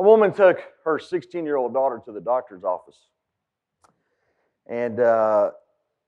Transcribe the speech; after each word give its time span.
A 0.00 0.02
woman 0.02 0.32
took 0.32 0.62
her 0.86 0.98
16 0.98 1.44
year 1.44 1.56
old 1.56 1.74
daughter 1.74 2.00
to 2.06 2.10
the 2.10 2.22
doctor's 2.22 2.64
office. 2.64 2.96
And 4.66 4.98
uh, 4.98 5.50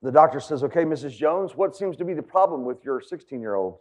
the 0.00 0.10
doctor 0.10 0.40
says, 0.40 0.64
Okay, 0.64 0.84
Mrs. 0.84 1.14
Jones, 1.14 1.54
what 1.54 1.76
seems 1.76 1.98
to 1.98 2.04
be 2.06 2.14
the 2.14 2.22
problem 2.22 2.64
with 2.64 2.82
your 2.86 3.02
16 3.02 3.38
year 3.38 3.54
old? 3.54 3.80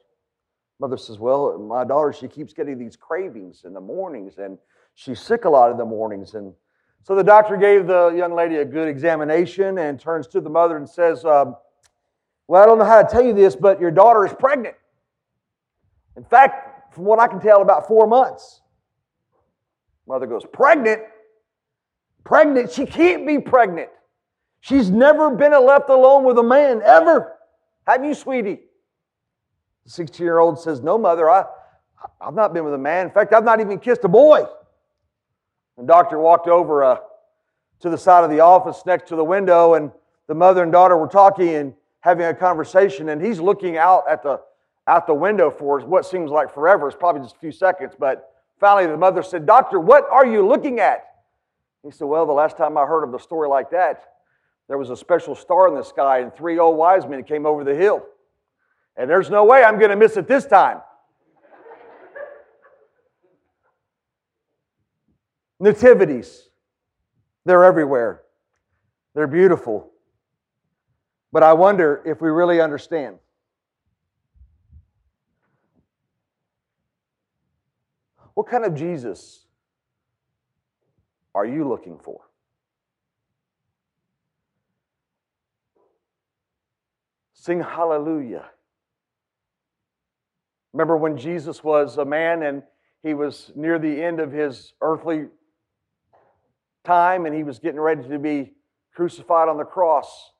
Mother 0.82 0.98
says, 0.98 1.18
Well, 1.18 1.58
my 1.58 1.86
daughter, 1.86 2.12
she 2.12 2.28
keeps 2.28 2.52
getting 2.52 2.78
these 2.78 2.98
cravings 2.98 3.64
in 3.64 3.74
the 3.74 3.80
mornings, 3.80 4.38
and 4.38 4.58
she's 4.96 5.22
sick 5.22 5.46
a 5.46 5.50
lot 5.50 5.72
in 5.72 5.78
the 5.78 5.86
mornings. 5.86 6.34
And 6.34 6.54
so 7.04 7.16
the 7.16 7.24
doctor 7.24 7.56
gave 7.56 7.88
the 7.88 8.10
young 8.10 8.36
lady 8.36 8.58
a 8.58 8.66
good 8.66 8.90
examination 8.90 9.78
and 9.78 9.98
turns 9.98 10.28
to 10.28 10.42
the 10.42 10.50
mother 10.50 10.76
and 10.76 10.90
says, 10.90 11.24
um, 11.24 11.56
Well, 12.50 12.62
I 12.62 12.66
don't 12.66 12.80
know 12.80 12.84
how 12.84 13.02
to 13.02 13.08
tell 13.10 13.24
you 13.24 13.34
this, 13.34 13.56
but 13.56 13.80
your 13.80 13.92
daughter 13.92 14.26
is 14.26 14.34
pregnant. 14.34 14.76
In 16.18 16.26
fact, 16.26 16.94
from 16.94 17.06
what 17.06 17.20
I 17.20 17.28
can 17.28 17.40
tell, 17.40 17.62
about 17.62 17.88
four 17.88 18.08
months. 18.08 18.61
Mother 20.08 20.26
goes, 20.26 20.44
Pregnant? 20.52 21.02
Pregnant? 22.24 22.72
She 22.72 22.86
can't 22.86 23.26
be 23.26 23.40
pregnant. 23.40 23.90
She's 24.60 24.90
never 24.90 25.32
been 25.32 25.52
left 25.66 25.90
alone 25.90 26.24
with 26.24 26.38
a 26.38 26.44
man, 26.44 26.82
ever. 26.86 27.34
Have 27.88 28.06
you, 28.06 28.14
sweetie? 28.14 28.60
The 29.86 29.90
16 29.90 30.24
year 30.24 30.38
old 30.40 30.60
says, 30.60 30.82
No, 30.82 30.98
mother, 30.98 31.30
I, 31.30 31.46
I've 32.20 32.36
not 32.36 32.54
been 32.54 32.64
with 32.64 32.74
a 32.74 32.80
man. 32.80 33.08
In 33.08 33.12
fact, 33.12 33.34
I've 33.34 33.44
not 33.44 33.60
even 33.60 33.80
kissed 33.80 34.04
a 34.04 34.08
boy. 34.08 34.46
The 35.78 35.84
doctor 35.86 36.20
walked 36.20 36.48
over 36.48 36.84
uh, 36.84 36.98
to 37.80 37.90
the 37.90 37.98
side 37.98 38.24
of 38.24 38.30
the 38.30 38.42
office 38.42 38.84
next 38.86 39.08
to 39.10 39.16
the 39.16 39.24
window, 39.24 39.74
and 39.74 39.92
the 40.28 40.36
mother 40.36 40.62
and 40.62 40.72
daughter 40.72 40.96
were 40.96 41.08
talking 41.08 41.50
and 41.50 41.74
having 42.02 42.26
a 42.26 42.34
conversation, 42.34 43.10
and 43.10 43.24
he's 43.24 43.40
looking 43.40 43.78
out 43.78 44.04
at 44.10 44.22
the 44.22 44.40
out 44.88 45.06
the 45.08 45.14
window 45.14 45.50
for 45.52 45.80
what 45.82 46.06
seems 46.06 46.32
like 46.32 46.54
forever. 46.54 46.88
It's 46.88 46.98
probably 46.98 47.22
just 47.22 47.36
a 47.36 47.40
few 47.40 47.52
seconds, 47.52 47.94
but 47.98 48.34
finally 48.62 48.88
the 48.88 48.96
mother 48.96 49.22
said, 49.24 49.46
Doctor, 49.46 49.80
what 49.80 50.08
are 50.10 50.26
you 50.26 50.48
looking 50.48 50.80
at? 50.80 51.04
He 51.84 51.92
said, 51.92 52.06
Well, 52.06 52.26
the 52.26 52.32
last 52.32 52.56
time 52.56 52.78
I 52.78 52.86
heard 52.86 53.04
of 53.04 53.14
a 53.14 53.20
story 53.20 53.50
like 53.50 53.72
that, 53.72 54.14
there 54.70 54.78
was 54.78 54.90
a 54.90 54.96
special 54.96 55.36
star 55.36 55.68
in 55.68 55.76
the 55.76 55.84
sky, 55.84 56.20
and 56.20 56.34
three 56.34 56.58
old 56.58 56.78
wise 56.78 57.06
men 57.06 57.26
came 57.26 57.46
over 57.46 57.66
the 57.66 57.76
hill. 57.76 58.06
And 58.96 59.10
there's 59.10 59.30
no 59.30 59.44
way 59.44 59.64
I'm 59.64 59.80
going 59.80 59.90
to 59.90 59.98
miss 59.98 60.16
it 60.16 60.28
this 60.28 60.46
time. 60.46 60.80
Nativities, 65.60 66.50
they're 67.46 67.64
everywhere. 67.64 68.22
They're 69.14 69.28
beautiful. 69.28 69.92
But 71.32 71.44
I 71.44 71.54
wonder 71.54 72.02
if 72.06 72.22
we 72.22 72.30
really 72.30 72.62
understand. 72.62 73.18
What 78.42 78.50
kind 78.50 78.66
of 78.66 78.74
Jesus 78.74 79.46
are 81.36 81.46
you 81.46 81.70
looking 81.70 82.00
for? 82.00 82.22
Sing 87.34 87.62
hallelujah. 87.62 88.46
Remember 90.74 90.98
when 90.98 91.18
Jesus 91.18 91.64
was 91.64 92.00
a 92.00 92.04
man 92.04 92.42
and 92.42 92.64
he 93.04 93.14
was 93.14 93.52
near 93.56 93.78
the 93.78 94.02
end 94.02 94.20
of 94.20 94.32
his 94.32 94.74
earthly 94.82 95.28
time 96.84 97.28
and 97.28 97.36
he 97.36 97.44
was 97.44 97.60
getting 97.60 97.80
ready 97.80 98.02
to 98.10 98.18
be 98.18 98.54
crucified 98.96 99.50
on 99.50 99.58
the 99.58 99.66
cross? 99.66 100.32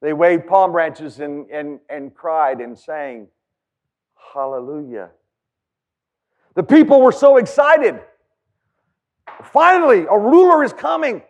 They 0.00 0.14
waved 0.14 0.46
palm 0.46 0.72
branches 0.72 1.20
and, 1.20 1.50
and, 1.50 1.80
and 1.90 2.14
cried 2.14 2.62
and 2.62 2.78
sang, 2.78 3.28
Hallelujah. 4.32 5.10
The 6.56 6.62
people 6.62 7.00
were 7.02 7.12
so 7.12 7.36
excited. 7.36 8.00
Finally, 9.52 10.06
a 10.10 10.18
ruler 10.18 10.64
is 10.64 10.72
coming 10.72 11.22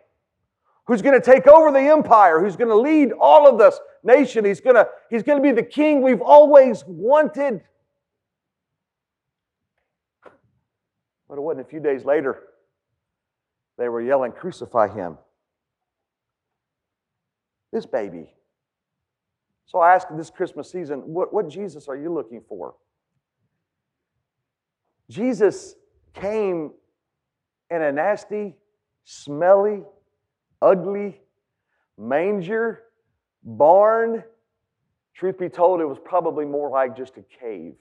who's 0.86 1.02
going 1.02 1.20
to 1.20 1.24
take 1.24 1.48
over 1.48 1.72
the 1.72 1.80
empire, 1.80 2.40
who's 2.40 2.54
going 2.56 2.70
to 2.70 2.76
lead 2.76 3.12
all 3.12 3.48
of 3.48 3.58
this 3.58 3.78
nation. 4.04 4.44
He's 4.44 4.60
going 4.60 4.76
to, 4.76 4.88
he's 5.10 5.24
going 5.24 5.36
to 5.36 5.42
be 5.42 5.52
the 5.52 5.66
king 5.66 6.00
we've 6.00 6.22
always 6.22 6.84
wanted. 6.86 7.60
But 11.28 11.38
it 11.38 11.40
wasn't 11.40 11.66
a 11.66 11.68
few 11.68 11.80
days 11.80 12.04
later, 12.04 12.44
they 13.78 13.88
were 13.88 14.00
yelling, 14.00 14.30
Crucify 14.30 14.94
him. 14.94 15.18
This 17.72 17.84
baby. 17.84 18.32
So 19.66 19.80
I 19.80 19.92
ask 19.92 20.06
this 20.12 20.30
Christmas 20.30 20.70
season, 20.70 21.00
what, 21.00 21.34
what 21.34 21.48
Jesus 21.48 21.88
are 21.88 21.96
you 21.96 22.12
looking 22.12 22.42
for? 22.48 22.76
Jesus 25.10 25.74
came 26.14 26.72
in 27.70 27.82
a 27.82 27.92
nasty, 27.92 28.54
smelly, 29.04 29.82
ugly 30.60 31.20
manger, 31.98 32.82
barn. 33.42 34.24
Truth 35.14 35.38
be 35.38 35.48
told, 35.48 35.80
it 35.80 35.86
was 35.86 35.98
probably 36.04 36.44
more 36.44 36.70
like 36.70 36.96
just 36.96 37.16
a 37.16 37.24
cave. 37.40 37.74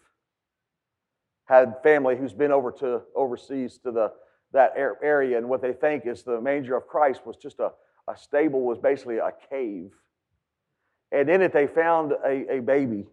Had 1.45 1.75
family 1.83 2.15
who's 2.15 2.33
been 2.33 2.51
over 2.51 2.71
to 2.73 3.01
overseas 3.15 3.77
to 3.79 3.91
the 3.91 4.11
that 4.53 4.73
area, 4.77 5.37
and 5.37 5.49
what 5.49 5.61
they 5.61 5.73
think 5.73 6.05
is 6.05 6.23
the 6.23 6.39
manger 6.39 6.77
of 6.77 6.87
Christ 6.87 7.25
was 7.25 7.35
just 7.35 7.59
a, 7.59 7.71
a 8.07 8.17
stable, 8.17 8.61
was 8.61 8.79
basically 8.79 9.17
a 9.17 9.31
cave. 9.49 9.91
And 11.11 11.29
in 11.29 11.41
it, 11.41 11.51
they 11.51 11.67
found 11.67 12.13
a, 12.13 12.57
a 12.57 12.59
baby. 12.61 13.05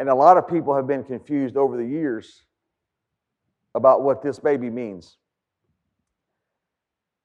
And 0.00 0.08
a 0.08 0.14
lot 0.14 0.38
of 0.38 0.48
people 0.48 0.74
have 0.74 0.86
been 0.86 1.04
confused 1.04 1.58
over 1.58 1.76
the 1.76 1.86
years 1.86 2.46
about 3.74 4.02
what 4.02 4.22
this 4.22 4.38
baby 4.38 4.70
means. 4.70 5.18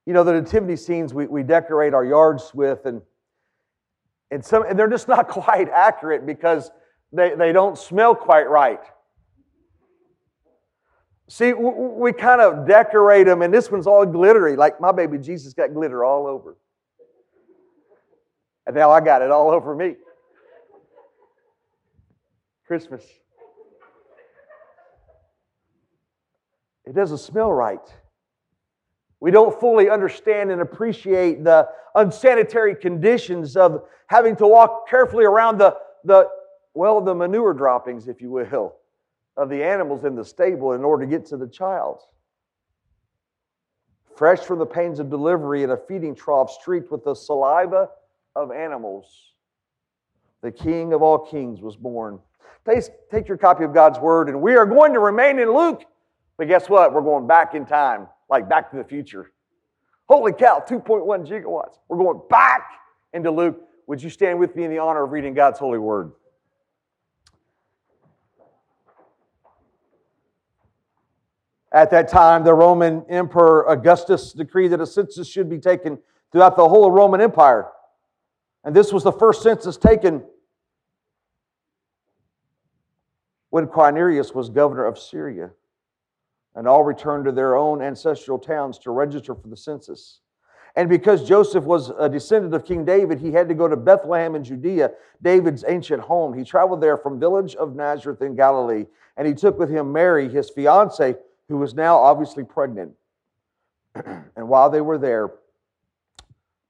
You 0.05 0.11
know, 0.11 0.25
the 0.25 0.33
nativity 0.33 0.75
scenes 0.75 1.13
we, 1.13 1.25
we 1.25 1.41
decorate 1.41 1.93
our 1.93 2.03
yards 2.03 2.51
with, 2.53 2.85
and, 2.85 3.01
and, 4.29 4.43
some, 4.43 4.63
and 4.63 4.77
they're 4.77 4.89
just 4.89 5.07
not 5.15 5.29
quite 5.29 5.69
accurate 5.69 6.25
because 6.25 6.69
they, 7.13 7.33
they 7.35 7.53
don't 7.53 7.77
smell 7.77 8.13
quite 8.13 8.49
right. 8.49 8.81
See, 11.29 11.53
we 11.53 12.11
kind 12.11 12.41
of 12.41 12.67
decorate 12.67 13.25
them, 13.25 13.41
and 13.41 13.53
this 13.53 13.71
one's 13.71 13.87
all 13.87 14.05
glittery. 14.05 14.57
Like 14.57 14.81
my 14.81 14.91
baby 14.91 15.17
Jesus 15.17 15.53
got 15.53 15.73
glitter 15.73 16.03
all 16.03 16.27
over. 16.27 16.57
And 18.67 18.75
now 18.75 18.91
I 18.91 18.99
got 18.99 19.21
it 19.21 19.31
all 19.31 19.49
over 19.49 19.73
me. 19.73 19.95
Christmas. 22.65 23.03
It 26.85 26.93
doesn't 26.93 27.17
smell 27.17 27.51
right. 27.51 27.79
We 29.19 29.31
don't 29.31 29.59
fully 29.59 29.89
understand 29.89 30.51
and 30.51 30.61
appreciate 30.61 31.43
the 31.43 31.67
unsanitary 31.95 32.75
conditions 32.75 33.57
of 33.57 33.83
having 34.07 34.35
to 34.35 34.47
walk 34.47 34.87
carefully 34.87 35.25
around 35.25 35.57
the, 35.57 35.77
the 36.03 36.27
well, 36.73 37.01
the 37.01 37.15
manure 37.15 37.53
droppings, 37.53 38.07
if 38.07 38.21
you 38.21 38.29
will 38.29 38.75
of 39.37 39.49
the 39.49 39.63
animals 39.63 40.05
in 40.05 40.15
the 40.15 40.23
stable 40.23 40.73
in 40.73 40.83
order 40.83 41.05
to 41.05 41.09
get 41.09 41.25
to 41.27 41.37
the 41.37 41.47
child. 41.47 42.01
Fresh 44.15 44.39
from 44.39 44.59
the 44.59 44.65
pains 44.65 44.99
of 44.99 45.09
delivery 45.09 45.63
in 45.63 45.71
a 45.71 45.77
feeding 45.77 46.15
trough 46.15 46.51
streaked 46.51 46.91
with 46.91 47.03
the 47.03 47.13
saliva 47.13 47.89
of 48.35 48.51
animals, 48.51 49.33
the 50.41 50.51
King 50.51 50.93
of 50.93 51.01
all 51.01 51.19
kings 51.19 51.61
was 51.61 51.75
born. 51.75 52.19
Please 52.63 52.89
take 53.11 53.27
your 53.27 53.37
copy 53.37 53.63
of 53.63 53.73
God's 53.73 53.99
Word, 53.99 54.29
and 54.29 54.41
we 54.41 54.55
are 54.55 54.65
going 54.65 54.93
to 54.93 54.99
remain 54.99 55.39
in 55.39 55.53
Luke. 55.53 55.83
But 56.37 56.47
guess 56.47 56.69
what? 56.69 56.93
We're 56.93 57.01
going 57.01 57.27
back 57.27 57.55
in 57.55 57.65
time, 57.65 58.07
like 58.29 58.49
back 58.49 58.71
to 58.71 58.77
the 58.77 58.83
future. 58.83 59.31
Holy 60.07 60.33
cow, 60.33 60.63
2.1 60.67 61.27
gigawatts. 61.27 61.79
We're 61.87 61.97
going 61.97 62.21
back 62.29 62.67
into 63.13 63.31
Luke. 63.31 63.61
Would 63.87 64.01
you 64.01 64.09
stand 64.09 64.39
with 64.39 64.55
me 64.55 64.63
in 64.63 64.71
the 64.71 64.79
honor 64.79 65.03
of 65.03 65.11
reading 65.11 65.33
God's 65.33 65.59
holy 65.59 65.79
word? 65.79 66.11
At 71.71 71.91
that 71.91 72.07
time, 72.07 72.43
the 72.43 72.53
Roman 72.53 73.05
Emperor 73.09 73.69
Augustus 73.69 74.31
decreed 74.31 74.71
that 74.71 74.79
a 74.79 74.87
census 74.87 75.27
should 75.27 75.49
be 75.49 75.59
taken 75.59 75.99
throughout 76.31 76.55
the 76.55 76.67
whole 76.67 76.89
Roman 76.89 77.19
Empire. 77.19 77.67
And 78.63 78.75
this 78.75 78.93
was 78.93 79.03
the 79.03 79.11
first 79.11 79.43
census 79.43 79.75
taken 79.77 80.23
when 83.55 83.67
Quirinius 83.67 84.35
was 84.35 84.49
governor 84.49 84.83
of 84.83 84.99
Syria. 84.99 85.49
And 86.55 86.67
all 86.67 86.83
returned 86.83 87.23
to 87.23 87.31
their 87.31 87.55
own 87.55 87.81
ancestral 87.81 88.37
towns 88.37 88.77
to 88.79 88.91
register 88.91 89.33
for 89.33 89.47
the 89.47 89.55
census. 89.55 90.19
And 90.75 90.89
because 90.89 91.25
Joseph 91.25 91.63
was 91.63 91.89
a 91.97 92.09
descendant 92.09 92.53
of 92.53 92.65
King 92.65 92.83
David, 92.83 93.17
he 93.17 93.31
had 93.31 93.47
to 93.47 93.55
go 93.55 93.69
to 93.69 93.77
Bethlehem 93.77 94.35
in 94.35 94.43
Judea, 94.43 94.91
David's 95.21 95.63
ancient 95.69 96.01
home. 96.01 96.37
He 96.37 96.43
traveled 96.43 96.81
there 96.81 96.97
from 96.97 97.17
village 97.17 97.55
of 97.55 97.77
Nazareth 97.77 98.21
in 98.21 98.35
Galilee, 98.35 98.87
and 99.15 99.25
he 99.25 99.33
took 99.33 99.57
with 99.57 99.69
him 99.69 99.89
Mary, 99.93 100.27
his 100.27 100.49
fiancee 100.49 101.15
who 101.47 101.55
was 101.55 101.73
now 101.73 101.95
obviously 101.95 102.43
pregnant. 102.43 102.91
and 103.95 104.49
while 104.49 104.69
they 104.69 104.81
were 104.81 104.97
there, 104.97 105.31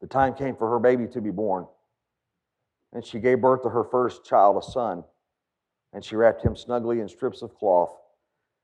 the 0.01 0.07
time 0.07 0.35
came 0.35 0.55
for 0.55 0.69
her 0.69 0.77
baby 0.77 1.07
to 1.07 1.19
be 1.19 1.31
born. 1.31 1.65
And 2.93 3.03
she 3.03 3.17
gave 3.17 3.41
birth 3.41 3.63
to 3.63 3.69
her 3.69 3.85
first 3.85 4.23
child, 4.23 4.57
a 4.57 4.61
son. 4.61 5.03
And 5.95 6.03
she 6.03 6.17
wrapped 6.17 6.43
him 6.43 6.57
snugly 6.57 6.99
in 6.99 7.07
strips 7.07 7.41
of 7.41 7.55
cloth 7.55 7.95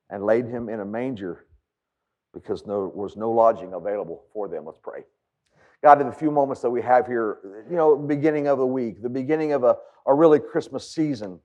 and 0.10 0.26
laid 0.26 0.46
him 0.46 0.68
in 0.68 0.82
a 0.82 0.86
manger 0.86 1.46
because 2.34 2.62
there 2.62 2.88
was 2.88 3.16
no 3.16 3.32
lodging 3.32 3.72
available 3.72 4.26
for 4.34 4.50
them. 4.50 4.66
Let's 4.66 4.80
pray. 4.84 5.06
God, 5.82 6.02
in 6.02 6.08
the 6.08 6.14
few 6.14 6.30
moments 6.30 6.62
that 6.62 6.70
we 6.70 6.82
have 6.82 7.08
here, 7.08 7.38
you 7.70 7.78
know, 7.78 7.96
beginning 7.96 8.48
of 8.48 8.58
the 8.58 8.66
week, 8.66 9.02
the 9.02 9.10
beginning 9.10 9.54
of 9.54 9.64
a, 9.64 9.78
a 10.06 10.14
really 10.14 10.40
Christmas 10.40 10.94
season, 10.94 11.40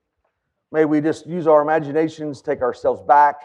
may 0.72 0.84
we 0.84 1.00
just 1.00 1.24
use 1.24 1.46
our 1.46 1.62
imaginations, 1.62 2.42
take 2.42 2.62
ourselves 2.62 3.00
back 3.06 3.36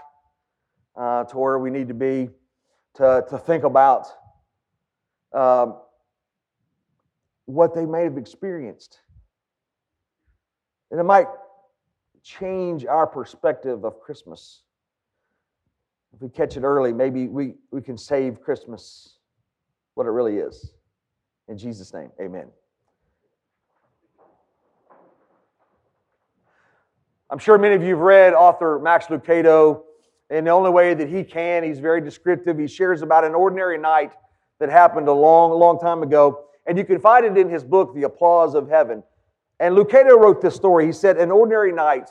uh, 0.95 1.25
to 1.25 1.37
where 1.37 1.59
we 1.59 1.69
need 1.69 1.89
to 1.89 1.93
be, 1.93 2.27
to, 2.95 3.23
to 3.29 3.37
think 3.37 3.65
about 3.65 4.07
um, 5.31 5.77
what 7.45 7.75
they 7.75 7.85
may 7.85 8.01
have 8.01 8.17
experienced. 8.17 8.99
And 10.89 10.99
it 10.99 11.03
might 11.03 11.27
change 12.23 12.85
our 12.85 13.07
perspective 13.07 13.83
of 13.83 13.99
Christmas. 13.99 14.61
If 16.13 16.21
we 16.21 16.29
catch 16.29 16.57
it 16.57 16.63
early, 16.63 16.93
maybe 16.93 17.27
we, 17.27 17.55
we 17.71 17.81
can 17.81 17.97
save 17.97 18.41
Christmas 18.41 19.17
what 19.95 20.05
it 20.05 20.09
really 20.09 20.37
is. 20.37 20.73
In 21.47 21.57
Jesus' 21.57 21.93
name, 21.93 22.11
amen. 22.21 22.47
I'm 27.29 27.39
sure 27.39 27.57
many 27.57 27.75
of 27.75 27.81
you 27.81 27.89
have 27.89 27.99
read 27.99 28.33
author 28.33 28.77
Max 28.79 29.05
Lucado. 29.05 29.83
and 30.29 30.45
the 30.45 30.51
only 30.51 30.69
way 30.69 30.93
that 30.93 31.07
he 31.07 31.23
can, 31.23 31.63
he's 31.63 31.79
very 31.79 32.01
descriptive. 32.01 32.59
He 32.59 32.67
shares 32.67 33.01
about 33.01 33.23
an 33.23 33.33
ordinary 33.33 33.77
night 33.77 34.11
that 34.59 34.69
happened 34.69 35.07
a 35.07 35.13
long, 35.13 35.51
long 35.51 35.79
time 35.79 36.03
ago. 36.03 36.45
And 36.67 36.77
you 36.77 36.83
can 36.83 36.99
find 36.99 37.25
it 37.25 37.37
in 37.37 37.49
his 37.49 37.63
book, 37.63 37.95
The 37.95 38.03
Applause 38.03 38.53
of 38.53 38.69
Heaven. 38.69 39.01
And 39.61 39.77
Lucado 39.77 40.19
wrote 40.19 40.41
this 40.41 40.55
story. 40.55 40.87
He 40.87 40.91
said, 40.91 41.17
An 41.17 41.29
ordinary 41.29 41.71
night 41.71 42.09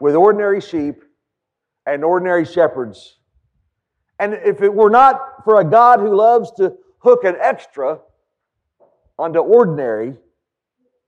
with 0.00 0.14
ordinary 0.14 0.60
sheep 0.60 1.02
and 1.86 2.04
ordinary 2.04 2.44
shepherds. 2.44 3.18
And 4.20 4.34
if 4.34 4.62
it 4.62 4.72
were 4.72 4.90
not 4.90 5.44
for 5.44 5.60
a 5.60 5.64
God 5.64 5.98
who 5.98 6.14
loves 6.14 6.52
to 6.52 6.76
hook 6.98 7.24
an 7.24 7.34
extra 7.40 7.98
onto 9.18 9.40
ordinary, 9.40 10.14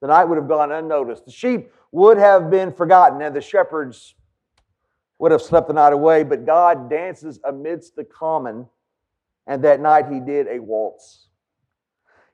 the 0.01 0.09
night 0.09 0.25
would 0.25 0.39
have 0.39 0.49
gone 0.49 0.73
unnoticed. 0.73 1.25
The 1.25 1.31
sheep 1.31 1.71
would 1.93 2.19
have 2.19 2.51
been 2.51 2.73
forgotten, 2.73 3.23
and 3.23 3.35
the 3.35 3.41
shepherds 3.41 4.17
would 5.21 5.31
have 5.31 5.41
slept 5.41 5.69
the 5.69 5.75
night 5.75 5.93
away. 5.93 6.25
But 6.25 6.45
God 6.45 6.91
dances 6.91 7.39
amidst 7.45 7.95
the 7.95 8.05
common, 8.05 8.67
and 9.47 9.63
that 9.63 9.79
night 9.79 10.07
he 10.11 10.19
did 10.19 10.49
a 10.49 10.59
waltz. 10.59 11.29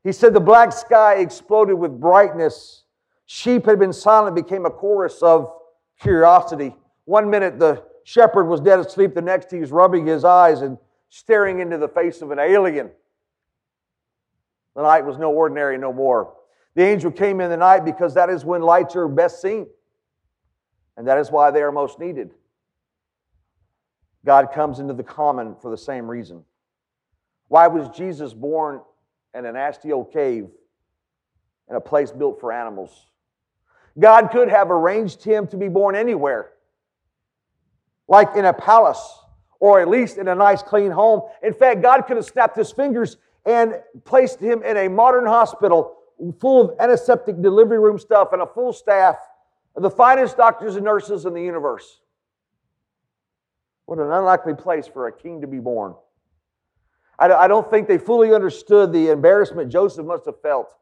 He 0.04 0.12
said 0.12 0.34
the 0.34 0.40
black 0.40 0.72
sky 0.72 1.16
exploded 1.16 1.78
with 1.78 2.00
brightness. 2.00 2.84
Sheep 3.26 3.66
had 3.66 3.78
been 3.78 3.92
silent, 3.92 4.34
became 4.34 4.66
a 4.66 4.70
chorus 4.70 5.22
of 5.22 5.52
curiosity. 6.00 6.74
One 7.04 7.30
minute 7.30 7.58
the 7.58 7.84
shepherd 8.04 8.44
was 8.46 8.60
dead 8.60 8.80
asleep, 8.80 9.14
the 9.14 9.22
next 9.22 9.50
he 9.50 9.58
was 9.58 9.70
rubbing 9.70 10.06
his 10.06 10.24
eyes 10.24 10.62
and 10.62 10.76
staring 11.08 11.60
into 11.60 11.78
the 11.78 11.88
face 11.88 12.20
of 12.20 12.30
an 12.30 12.38
alien. 12.38 12.90
The 14.74 14.82
night 14.82 15.04
was 15.04 15.18
no 15.18 15.30
ordinary 15.30 15.78
no 15.78 15.92
more. 15.92 16.34
The 16.74 16.82
angel 16.82 17.10
came 17.10 17.40
in 17.40 17.50
the 17.50 17.56
night 17.56 17.84
because 17.84 18.14
that 18.14 18.30
is 18.30 18.44
when 18.44 18.62
lights 18.62 18.96
are 18.96 19.06
best 19.06 19.42
seen. 19.42 19.66
And 20.96 21.06
that 21.06 21.18
is 21.18 21.30
why 21.30 21.50
they 21.50 21.62
are 21.62 21.72
most 21.72 21.98
needed. 21.98 22.32
God 24.24 24.52
comes 24.52 24.78
into 24.78 24.94
the 24.94 25.02
common 25.02 25.56
for 25.60 25.70
the 25.70 25.76
same 25.76 26.10
reason. 26.10 26.44
Why 27.48 27.66
was 27.66 27.88
Jesus 27.90 28.32
born 28.32 28.80
in 29.34 29.46
a 29.46 29.52
nasty 29.52 29.92
old 29.92 30.12
cave 30.12 30.48
and 31.68 31.76
a 31.76 31.80
place 31.80 32.10
built 32.10 32.40
for 32.40 32.52
animals? 32.52 33.06
God 33.98 34.28
could 34.30 34.48
have 34.48 34.70
arranged 34.70 35.22
him 35.22 35.46
to 35.48 35.56
be 35.56 35.68
born 35.68 35.94
anywhere, 35.94 36.50
like 38.08 38.36
in 38.36 38.44
a 38.44 38.52
palace 38.52 39.18
or 39.62 39.80
at 39.80 39.86
least 39.86 40.18
in 40.18 40.26
a 40.26 40.34
nice, 40.34 40.60
clean 40.60 40.90
home. 40.90 41.22
In 41.40 41.54
fact, 41.54 41.82
God 41.82 42.00
could 42.08 42.16
have 42.16 42.26
snapped 42.26 42.56
his 42.56 42.72
fingers 42.72 43.16
and 43.46 43.80
placed 44.04 44.40
him 44.40 44.60
in 44.64 44.76
a 44.76 44.88
modern 44.88 45.24
hospital 45.24 45.98
full 46.40 46.62
of 46.62 46.80
antiseptic 46.80 47.40
delivery 47.40 47.78
room 47.78 47.96
stuff 47.96 48.32
and 48.32 48.42
a 48.42 48.46
full 48.46 48.72
staff 48.72 49.16
of 49.76 49.84
the 49.84 49.90
finest 49.90 50.36
doctors 50.36 50.74
and 50.74 50.84
nurses 50.84 51.26
in 51.26 51.32
the 51.32 51.40
universe. 51.40 52.00
What 53.86 54.00
an 54.00 54.10
unlikely 54.10 54.54
place 54.54 54.88
for 54.88 55.06
a 55.06 55.12
king 55.12 55.40
to 55.42 55.46
be 55.46 55.60
born. 55.60 55.94
I 57.30 57.46
don't 57.46 57.70
think 57.70 57.86
they 57.86 57.98
fully 57.98 58.34
understood 58.34 58.92
the 58.92 59.10
embarrassment 59.10 59.70
Joseph 59.70 60.06
must 60.06 60.26
have 60.26 60.40
felt 60.40 60.74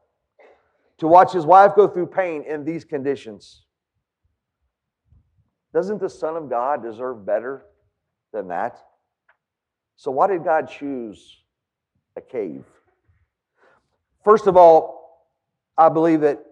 to 0.99 1.07
watch 1.07 1.33
his 1.33 1.45
wife 1.45 1.73
go 1.75 1.89
through 1.89 2.07
pain 2.07 2.45
in 2.45 2.65
these 2.65 2.85
conditions. 2.85 3.65
Doesn't 5.73 6.01
the 6.01 6.09
Son 6.09 6.37
of 6.37 6.49
God 6.49 6.83
deserve 6.83 7.25
better 7.25 7.65
than 8.33 8.49
that? 8.49 8.79
So, 9.97 10.11
why 10.11 10.29
did 10.29 10.45
God 10.45 10.69
choose 10.69 11.43
a 12.17 12.21
cave? 12.21 12.65
First 14.25 14.47
of 14.47 14.57
all, 14.57 15.27
I 15.77 15.89
believe 15.89 16.21
that 16.23 16.45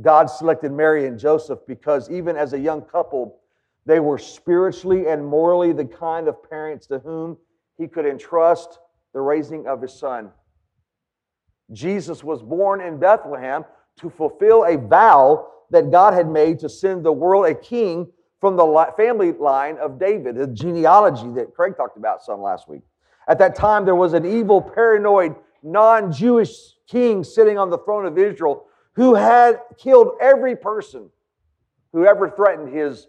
God 0.00 0.26
selected 0.26 0.72
Mary 0.72 1.06
and 1.06 1.18
Joseph 1.18 1.60
because 1.66 2.10
even 2.10 2.36
as 2.36 2.52
a 2.52 2.58
young 2.58 2.82
couple, 2.82 3.40
they 3.86 4.00
were 4.00 4.18
spiritually 4.18 5.08
and 5.08 5.24
morally 5.24 5.72
the 5.72 5.84
kind 5.84 6.28
of 6.28 6.48
parents 6.48 6.86
to 6.86 6.98
whom 6.98 7.36
he 7.76 7.88
could 7.88 8.06
entrust 8.06 8.78
the 9.12 9.20
raising 9.20 9.66
of 9.66 9.82
his 9.82 9.92
son. 9.92 10.30
Jesus 11.72 12.24
was 12.24 12.42
born 12.42 12.80
in 12.80 12.98
Bethlehem 12.98 13.64
to 13.98 14.10
fulfill 14.10 14.64
a 14.64 14.76
vow 14.76 15.48
that 15.70 15.90
God 15.90 16.14
had 16.14 16.28
made 16.28 16.58
to 16.60 16.68
send 16.68 17.04
the 17.04 17.12
world 17.12 17.46
a 17.46 17.54
king 17.54 18.10
from 18.40 18.56
the 18.56 18.92
family 18.96 19.32
line 19.32 19.76
of 19.78 19.98
David, 19.98 20.36
the 20.36 20.46
genealogy 20.46 21.30
that 21.34 21.54
Craig 21.54 21.76
talked 21.76 21.96
about 21.96 22.22
some 22.22 22.40
last 22.40 22.68
week. 22.68 22.82
At 23.28 23.38
that 23.38 23.54
time, 23.54 23.84
there 23.84 23.94
was 23.94 24.14
an 24.14 24.24
evil, 24.24 24.60
paranoid, 24.60 25.36
non 25.62 26.10
Jewish 26.10 26.50
king 26.88 27.22
sitting 27.22 27.58
on 27.58 27.70
the 27.70 27.78
throne 27.78 28.06
of 28.06 28.18
Israel 28.18 28.66
who 28.94 29.14
had 29.14 29.60
killed 29.78 30.14
every 30.20 30.56
person 30.56 31.08
who 31.92 32.06
ever 32.06 32.30
threatened 32.30 32.74
his 32.74 33.06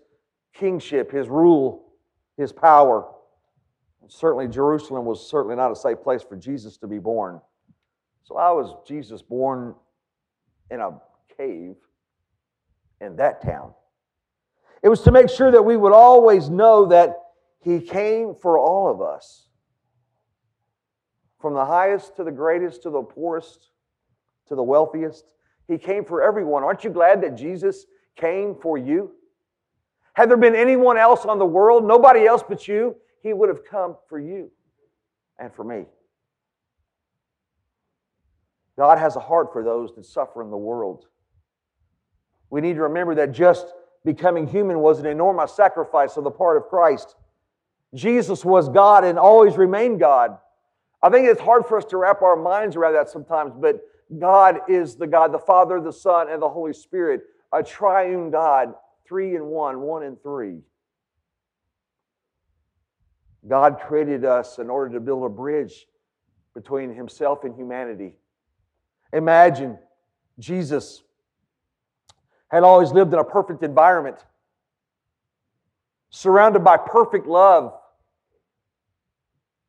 kingship, 0.54 1.12
his 1.12 1.28
rule, 1.28 1.94
his 2.38 2.52
power. 2.52 3.08
Certainly, 4.08 4.50
Jerusalem 4.50 5.06
was 5.06 5.30
certainly 5.30 5.56
not 5.56 5.72
a 5.72 5.76
safe 5.76 6.02
place 6.02 6.22
for 6.22 6.36
Jesus 6.36 6.78
to 6.78 6.88
be 6.88 7.00
born. 7.00 7.40
So, 8.24 8.38
how 8.38 8.58
was 8.58 8.76
Jesus 8.86 9.22
born 9.22 9.76
in 10.70 10.82
a 10.82 11.00
cave 11.38 11.76
in 13.00 13.16
that 13.18 13.42
town? 13.42 13.74
It 14.84 14.90
was 14.90 15.02
to 15.02 15.12
make 15.12 15.30
sure 15.30 15.52
that 15.52 15.64
we 15.64 15.78
would 15.78 15.94
always 15.94 16.50
know 16.50 16.88
that 16.88 17.16
He 17.60 17.80
came 17.80 18.36
for 18.36 18.58
all 18.58 18.92
of 18.92 19.02
us. 19.02 19.48
From 21.40 21.54
the 21.54 21.66
highest 21.66 22.16
to 22.18 22.24
the 22.24 22.32
greatest 22.32 22.84
to 22.84 22.90
the 22.90 23.02
poorest 23.02 23.72
to 24.52 24.56
the 24.56 24.64
wealthiest. 24.64 25.34
He 25.70 25.78
came 25.78 26.04
for 26.04 26.22
everyone. 26.22 26.64
Aren't 26.64 26.84
you 26.84 26.90
glad 26.90 27.22
that 27.22 27.38
Jesus 27.38 27.86
came 28.18 28.54
for 28.54 28.78
you? 28.78 29.12
Had 30.14 30.30
there 30.30 30.36
been 30.36 30.56
anyone 30.56 30.98
else 30.98 31.24
on 31.24 31.40
the 31.40 31.46
world, 31.46 31.88
nobody 31.88 32.26
else 32.26 32.44
but 32.48 32.68
you, 32.68 32.98
he 33.22 33.34
would 33.34 33.50
have 33.50 33.64
come 33.64 33.98
for 34.08 34.20
you 34.20 34.52
and 35.40 35.54
for 35.54 35.64
me. 35.64 35.86
God 38.78 38.98
has 38.98 39.16
a 39.16 39.20
heart 39.20 39.54
for 39.54 39.64
those 39.64 39.94
that 39.96 40.06
suffer 40.06 40.42
in 40.42 40.50
the 40.50 40.58
world. 40.58 41.06
We 42.50 42.62
need 42.62 42.76
to 42.76 42.82
remember 42.82 43.16
that 43.16 43.32
just 43.32 43.68
becoming 44.04 44.48
human 44.48 44.80
was 44.80 45.00
an 45.00 45.06
enormous 45.06 45.54
sacrifice 45.54 46.18
on 46.18 46.24
the 46.24 46.32
part 46.32 46.58
of 46.58 46.64
Christ. 46.64 47.16
Jesus 47.94 48.44
was 48.44 48.70
God 48.70 49.04
and 49.04 49.20
always 49.20 49.58
remained 49.58 50.00
God. 50.00 50.38
I 51.04 51.10
think 51.10 51.28
it's 51.28 51.42
hard 51.42 51.66
for 51.66 51.78
us 51.78 51.86
to 51.86 51.98
wrap 51.98 52.22
our 52.22 52.36
minds 52.36 52.76
around 52.76 52.94
that 52.94 53.10
sometimes, 53.10 53.54
but 53.56 53.82
God 54.20 54.62
is 54.68 54.96
the 54.96 55.08
God, 55.08 55.32
the 55.32 55.40
Father, 55.40 55.80
the 55.80 55.94
Son, 55.94 56.30
and 56.30 56.42
the 56.42 56.50
Holy 56.50 56.74
Spirit, 56.74 57.22
a 57.52 57.64
triune 57.64 58.32
God, 58.32 58.74
three 59.08 59.36
in 59.36 59.46
one, 59.46 59.82
one 59.82 60.04
in 60.04 60.16
three. 60.18 60.60
God 63.48 63.80
created 63.80 64.24
us 64.24 64.60
in 64.60 64.70
order 64.70 64.94
to 64.94 65.00
build 65.00 65.24
a 65.24 65.30
bridge 65.30 65.88
between 66.54 66.94
himself 66.94 67.44
and 67.44 67.56
humanity. 67.56 68.16
Imagine 69.14 69.78
Jesus 70.38 71.02
had 72.50 72.64
always 72.64 72.92
lived 72.92 73.14
in 73.14 73.20
a 73.20 73.24
perfect 73.24 73.64
environment, 73.64 74.18
surrounded 76.10 76.64
by 76.64 76.78
perfect 76.78 77.26
love 77.26 77.74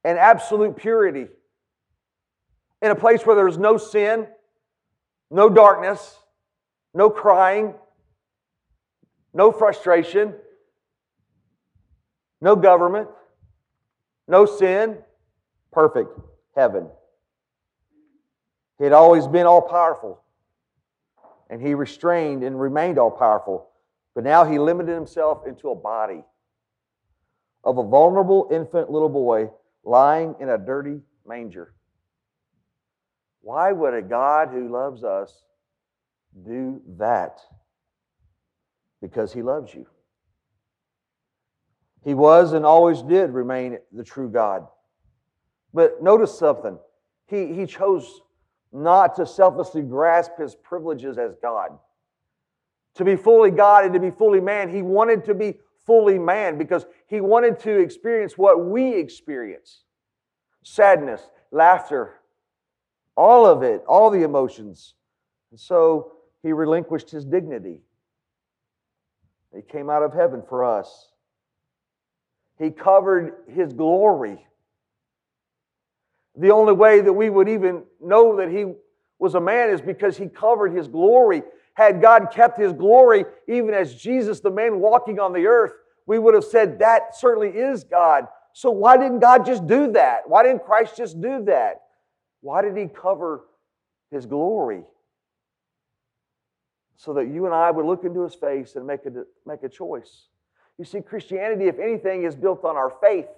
and 0.05 0.19
absolute 0.19 0.77
purity, 0.77 1.29
in 2.83 2.91
a 2.91 2.97
place 2.97 3.25
where 3.25 3.37
there's 3.37 3.59
no 3.59 3.77
sin, 3.77 4.27
no 5.31 5.49
darkness, 5.49 6.19
no 6.93 7.09
crying, 7.09 7.75
no 9.33 9.53
frustration, 9.53 10.35
no 12.41 12.57
government 12.57 13.09
no 14.29 14.47
sin, 14.47 14.99
perfect 15.73 16.19
heaven. 16.57 16.89
He 18.79 18.85
had 18.85 18.93
always 18.93 19.27
been 19.27 19.47
all 19.47 19.63
powerful, 19.63 20.23
and 21.51 21.61
he 21.61 21.75
restrained 21.75 22.43
and 22.43 22.61
remained 22.61 22.99
all 22.99 23.11
powerful. 23.11 23.69
But 24.15 24.25
now 24.25 24.45
he 24.45 24.59
limited 24.59 24.95
himself 24.95 25.47
into 25.47 25.71
a 25.71 25.75
body 25.75 26.23
of 27.65 27.79
a 27.79 27.83
vulnerable 27.83 28.49
infant 28.51 28.91
little 28.91 29.09
boy 29.09 29.51
lying 29.85 30.35
in 30.41 30.49
a 30.49 30.59
dirty 30.59 31.01
manger. 31.27 31.75
Why 33.41 33.73
would 33.73 33.95
a 33.95 34.03
God 34.03 34.49
who 34.51 34.69
loves 34.69 35.03
us 35.05 35.43
do 36.45 36.81
that? 36.99 37.41
Because 39.01 39.33
he 39.33 39.43
loves 39.43 39.75
you. 39.75 39.87
He 42.05 42.15
was 42.15 42.53
and 42.53 42.67
always 42.67 43.03
did 43.03 43.31
remain 43.31 43.79
the 43.93 44.05
true 44.05 44.29
God. 44.29 44.67
But 45.73 46.03
notice 46.03 46.37
something. 46.37 46.79
He, 47.29 47.55
he 47.55 47.67
chose 47.67 48.21
not 48.73 49.17
to 49.17 49.27
selflessly 49.27 49.83
grasp 49.83 50.33
his 50.39 50.55
privileges 50.55 51.19
as 51.19 51.35
God. 51.41 51.79
To 52.97 53.05
be 53.05 53.17
fully 53.17 53.51
God 53.51 53.85
and 53.85 53.95
to 53.95 54.01
be 54.01 54.11
fully 54.11 54.41
man, 54.41 54.69
he 54.69 54.83
wanted 54.83 55.25
to 55.27 55.35
be 55.35 55.59
fully 55.87 56.19
man 56.19 56.59
because 56.59 56.87
he 57.07 57.21
wanted 57.21 57.59
to 57.61 57.79
experience 57.79 58.37
what 58.37 58.67
we 58.67 58.95
experience 58.95 59.85
sadness, 60.65 61.21
laughter, 61.51 62.21
all 63.17 63.47
of 63.47 63.63
it, 63.63 63.83
all 63.87 64.11
the 64.11 64.23
emotions. 64.23 64.95
And 65.51 65.59
so 65.59 66.13
he 66.43 66.53
relinquished 66.53 67.11
his 67.11 67.25
dignity. 67.25 67.81
He 69.55 69.63
came 69.63 69.91
out 69.91 70.03
of 70.03 70.15
heaven 70.15 70.43
for 70.49 70.65
us. 70.65 71.12
He 72.59 72.71
covered 72.71 73.35
his 73.49 73.73
glory. 73.73 74.47
The 76.37 76.51
only 76.51 76.73
way 76.73 77.01
that 77.01 77.13
we 77.13 77.29
would 77.29 77.49
even 77.49 77.83
know 78.01 78.37
that 78.37 78.51
he 78.51 78.67
was 79.19 79.35
a 79.35 79.41
man 79.41 79.71
is 79.71 79.81
because 79.81 80.17
he 80.17 80.29
covered 80.29 80.73
his 80.73 80.89
glory. 80.89 81.43
Had 81.75 82.03
God 82.03 82.31
kept 82.33 82.59
his 82.59 82.73
glory, 82.73 83.25
even 83.49 83.75
as 83.75 83.95
Jesus, 83.95 84.41
the 84.41 84.51
man 84.51 84.81
walking 84.81 85.19
on 85.19 85.33
the 85.33 85.47
earth, 85.47 85.73
we 86.07 86.19
would 86.19 86.35
have 86.35 86.45
said 86.45 86.79
that 86.81 87.17
certainly 87.17 87.49
is 87.49 87.85
God. 87.85 88.27
So 88.53 88.71
why 88.71 88.97
didn't 88.97 89.21
God 89.21 89.47
just 89.47 89.67
do 89.67 89.93
that? 89.93 90.29
Why 90.29 90.43
didn't 90.43 90.65
Christ 90.65 90.97
just 90.97 91.21
do 91.21 91.45
that? 91.45 91.83
Why 92.41 92.61
did 92.63 92.77
he 92.77 92.87
cover 92.87 93.45
his 94.11 94.27
glory? 94.27 94.83
So 96.97 97.15
that 97.15 97.29
you 97.29 97.47
and 97.47 97.55
I 97.55 97.71
would 97.71 97.87
look 97.87 98.05
into 98.05 98.23
his 98.23 98.35
face 98.35 98.77
and 98.77 98.87
make 98.87 99.07
a, 99.07 99.25
make 99.47 99.63
a 99.63 99.69
choice. 99.69 100.27
You 100.79 100.85
see, 100.85 101.01
Christianity, 101.01 101.67
if 101.69 101.79
anything, 101.79 102.25
is 102.25 102.35
built 102.35 102.65
on 102.65 102.77
our 102.77 102.91
faith. 103.01 103.29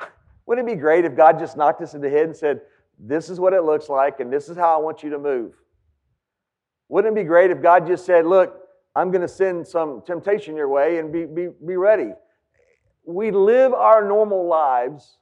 Wouldn't 0.46 0.68
it 0.68 0.74
be 0.74 0.80
great 0.80 1.04
if 1.04 1.16
God 1.16 1.38
just 1.38 1.56
knocked 1.56 1.82
us 1.82 1.94
in 1.94 2.00
the 2.00 2.10
head 2.10 2.24
and 2.24 2.36
said, 2.36 2.60
This 2.98 3.30
is 3.30 3.38
what 3.38 3.52
it 3.52 3.62
looks 3.62 3.88
like, 3.88 4.20
and 4.20 4.32
this 4.32 4.48
is 4.48 4.56
how 4.56 4.74
I 4.74 4.82
want 4.82 5.02
you 5.02 5.10
to 5.10 5.18
move? 5.18 5.54
Wouldn't 6.88 7.16
it 7.16 7.20
be 7.20 7.26
great 7.26 7.50
if 7.50 7.62
God 7.62 7.86
just 7.86 8.06
said, 8.06 8.26
Look, 8.26 8.58
I'm 8.96 9.10
going 9.10 9.22
to 9.22 9.28
send 9.28 9.66
some 9.66 10.02
temptation 10.06 10.56
your 10.56 10.68
way 10.68 10.98
and 10.98 11.12
be, 11.12 11.26
be, 11.26 11.48
be 11.64 11.76
ready? 11.76 12.12
We 13.04 13.30
live 13.30 13.72
our 13.72 14.06
normal 14.06 14.46
lives 14.46 15.18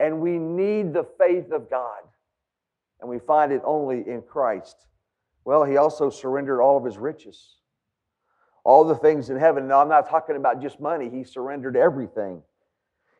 and 0.00 0.20
we 0.20 0.38
need 0.38 0.92
the 0.92 1.06
faith 1.18 1.50
of 1.52 1.70
God. 1.70 2.00
And 3.00 3.08
we 3.08 3.18
find 3.18 3.52
it 3.52 3.62
only 3.64 4.08
in 4.08 4.22
Christ. 4.22 4.76
Well, 5.44 5.64
he 5.64 5.76
also 5.76 6.10
surrendered 6.10 6.60
all 6.60 6.76
of 6.76 6.84
his 6.84 6.96
riches, 6.96 7.56
all 8.64 8.84
the 8.84 8.94
things 8.94 9.28
in 9.30 9.36
heaven. 9.36 9.68
Now, 9.68 9.80
I'm 9.80 9.88
not 9.88 10.08
talking 10.08 10.36
about 10.36 10.60
just 10.60 10.80
money, 10.80 11.10
he 11.10 11.22
surrendered 11.22 11.76
everything. 11.76 12.42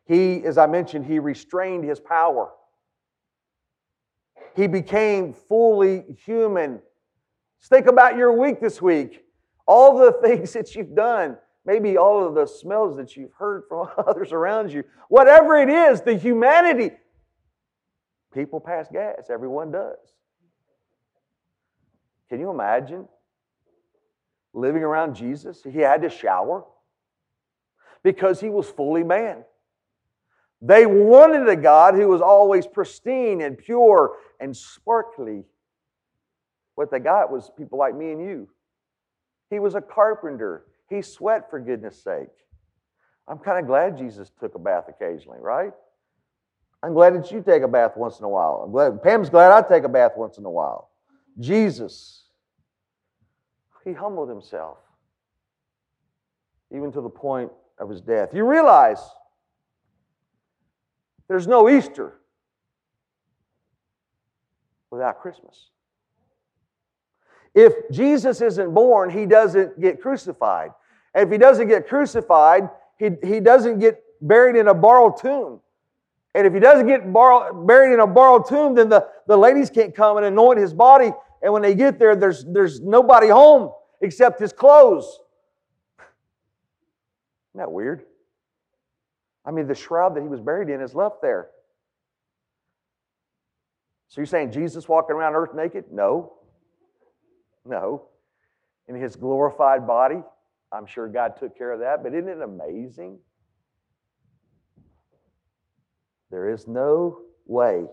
He, 0.05 0.43
as 0.43 0.57
I 0.57 0.67
mentioned, 0.67 1.05
he 1.05 1.19
restrained 1.19 1.83
his 1.83 1.99
power. 1.99 2.51
He 4.55 4.67
became 4.67 5.33
fully 5.33 6.03
human. 6.25 6.79
Just 7.59 7.69
think 7.69 7.87
about 7.87 8.17
your 8.17 8.33
week 8.33 8.59
this 8.59 8.81
week. 8.81 9.23
All 9.67 9.97
the 9.97 10.11
things 10.23 10.53
that 10.53 10.75
you've 10.75 10.95
done, 10.95 11.37
maybe 11.65 11.97
all 11.97 12.25
of 12.25 12.35
the 12.35 12.45
smells 12.45 12.97
that 12.97 13.15
you've 13.15 13.33
heard 13.33 13.63
from 13.67 13.87
others 13.97 14.31
around 14.31 14.71
you, 14.71 14.83
whatever 15.09 15.57
it 15.57 15.69
is, 15.69 16.01
the 16.01 16.15
humanity. 16.15 16.91
People 18.33 18.59
pass 18.59 18.87
gas, 18.91 19.29
everyone 19.29 19.71
does. 19.71 19.97
Can 22.29 22.39
you 22.39 22.49
imagine 22.49 23.07
living 24.55 24.83
around 24.83 25.15
Jesus? 25.15 25.61
He 25.63 25.79
had 25.79 26.01
to 26.01 26.09
shower 26.09 26.65
because 28.03 28.39
he 28.39 28.49
was 28.49 28.69
fully 28.69 29.03
man. 29.03 29.43
They 30.61 30.85
wanted 30.85 31.47
a 31.47 31.55
God 31.55 31.95
who 31.95 32.07
was 32.07 32.21
always 32.21 32.65
pristine 32.65 33.41
and 33.41 33.57
pure 33.57 34.17
and 34.39 34.55
sparkly. 34.55 35.43
What 36.75 36.89
they 36.91 36.99
got 36.99 37.31
was 37.31 37.51
people 37.57 37.77
like 37.77 37.95
me 37.95 38.11
and 38.11 38.21
you. 38.21 38.49
He 39.49 39.59
was 39.59 39.75
a 39.75 39.81
carpenter. 39.81 40.65
He 40.89 41.01
sweat 41.01 41.49
for 41.49 41.59
goodness 41.59 42.01
sake. 42.01 42.29
I'm 43.27 43.39
kind 43.39 43.59
of 43.59 43.67
glad 43.67 43.97
Jesus 43.97 44.31
took 44.39 44.55
a 44.55 44.59
bath 44.59 44.85
occasionally, 44.87 45.39
right? 45.39 45.73
I'm 46.83 46.93
glad 46.93 47.15
that 47.15 47.31
you 47.31 47.41
take 47.41 47.63
a 47.63 47.67
bath 47.67 47.93
once 47.95 48.19
in 48.19 48.25
a 48.25 48.29
while. 48.29 48.61
I'm 48.63 48.71
glad 48.71 49.01
Pam's 49.01 49.29
glad 49.29 49.51
I 49.51 49.67
take 49.67 49.83
a 49.83 49.89
bath 49.89 50.11
once 50.15 50.37
in 50.37 50.45
a 50.45 50.49
while. 50.49 50.91
Jesus, 51.39 52.24
he 53.85 53.93
humbled 53.93 54.27
himself 54.27 54.79
even 56.73 56.91
to 56.91 57.01
the 57.01 57.09
point 57.09 57.51
of 57.79 57.89
his 57.89 58.01
death. 58.01 58.33
You 58.33 58.45
realize 58.45 58.99
there's 61.27 61.47
no 61.47 61.69
Easter 61.69 62.19
without 64.91 65.21
Christmas. 65.21 65.69
If 67.53 67.73
Jesus 67.91 68.41
isn't 68.41 68.73
born, 68.73 69.09
he 69.09 69.25
doesn't 69.25 69.79
get 69.79 70.01
crucified. 70.01 70.71
And 71.13 71.27
if 71.27 71.31
he 71.31 71.37
doesn't 71.37 71.67
get 71.67 71.87
crucified, 71.87 72.69
he, 72.97 73.11
he 73.23 73.39
doesn't 73.39 73.79
get 73.79 74.03
buried 74.19 74.57
in 74.57 74.67
a 74.67 74.73
borrowed 74.73 75.17
tomb. 75.17 75.61
And 76.33 76.45
if 76.45 76.53
he 76.53 76.59
doesn't 76.59 76.87
get 76.87 77.13
borrow, 77.13 77.53
buried 77.65 77.93
in 77.93 78.01
a 78.01 78.07
borrowed 78.07 78.45
tomb, 78.47 78.75
then 78.75 78.89
the, 78.89 79.07
the 79.25 79.37
ladies 79.37 79.69
can't 79.69 79.95
come 79.95 80.17
and 80.17 80.25
anoint 80.25 80.59
his 80.59 80.73
body. 80.73 81.13
And 81.45 81.53
when 81.53 81.61
they 81.61 81.75
get 81.75 81.99
there, 81.99 82.15
there's, 82.15 82.43
there's 82.43 82.81
nobody 82.81 83.27
home 83.27 83.71
except 84.01 84.39
his 84.39 84.51
clothes. 84.51 85.05
Isn't 85.99 87.59
that 87.59 87.71
weird? 87.71 88.01
I 89.45 89.51
mean, 89.51 89.67
the 89.67 89.75
shroud 89.75 90.15
that 90.15 90.21
he 90.21 90.27
was 90.27 90.41
buried 90.41 90.69
in 90.69 90.81
is 90.81 90.95
left 90.95 91.21
there. 91.21 91.49
So 94.07 94.21
you're 94.21 94.25
saying 94.25 94.53
Jesus 94.53 94.89
walking 94.89 95.15
around 95.15 95.35
earth 95.35 95.53
naked? 95.53 95.85
No. 95.91 96.33
No. 97.63 98.07
In 98.87 98.95
his 98.95 99.15
glorified 99.15 99.85
body, 99.85 100.23
I'm 100.71 100.87
sure 100.87 101.07
God 101.07 101.37
took 101.37 101.55
care 101.55 101.71
of 101.71 101.79
that, 101.81 102.01
but 102.01 102.15
isn't 102.15 102.27
it 102.27 102.41
amazing? 102.41 103.19
There 106.31 106.49
is 106.49 106.67
no 106.67 107.19
way 107.45 107.85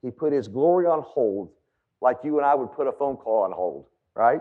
he 0.00 0.12
put 0.12 0.32
his 0.32 0.46
glory 0.46 0.86
on 0.86 1.02
hold 1.02 1.50
like 2.00 2.18
you 2.24 2.38
and 2.38 2.46
I 2.46 2.54
would 2.54 2.72
put 2.72 2.86
a 2.86 2.92
phone 2.92 3.16
call 3.16 3.42
on 3.42 3.52
hold, 3.52 3.86
right? 4.14 4.40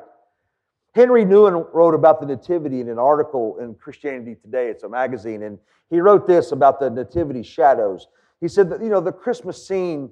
Henri 0.95 1.23
Nouwen 1.23 1.67
wrote 1.73 1.93
about 1.93 2.19
the 2.19 2.25
Nativity 2.25 2.81
in 2.81 2.89
an 2.89 2.97
article 2.97 3.57
in 3.59 3.75
Christianity 3.75 4.35
Today. 4.35 4.69
It's 4.69 4.83
a 4.83 4.89
magazine, 4.89 5.43
and 5.43 5.59
he 5.89 5.99
wrote 5.99 6.27
this 6.27 6.51
about 6.51 6.79
the 6.79 6.89
Nativity 6.89 7.43
shadows. 7.43 8.07
He 8.41 8.47
said 8.47 8.69
that, 8.69 8.81
you 8.81 8.89
know, 8.89 9.01
the 9.01 9.11
Christmas 9.11 9.65
scene, 9.65 10.09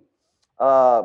uh, 0.60 1.04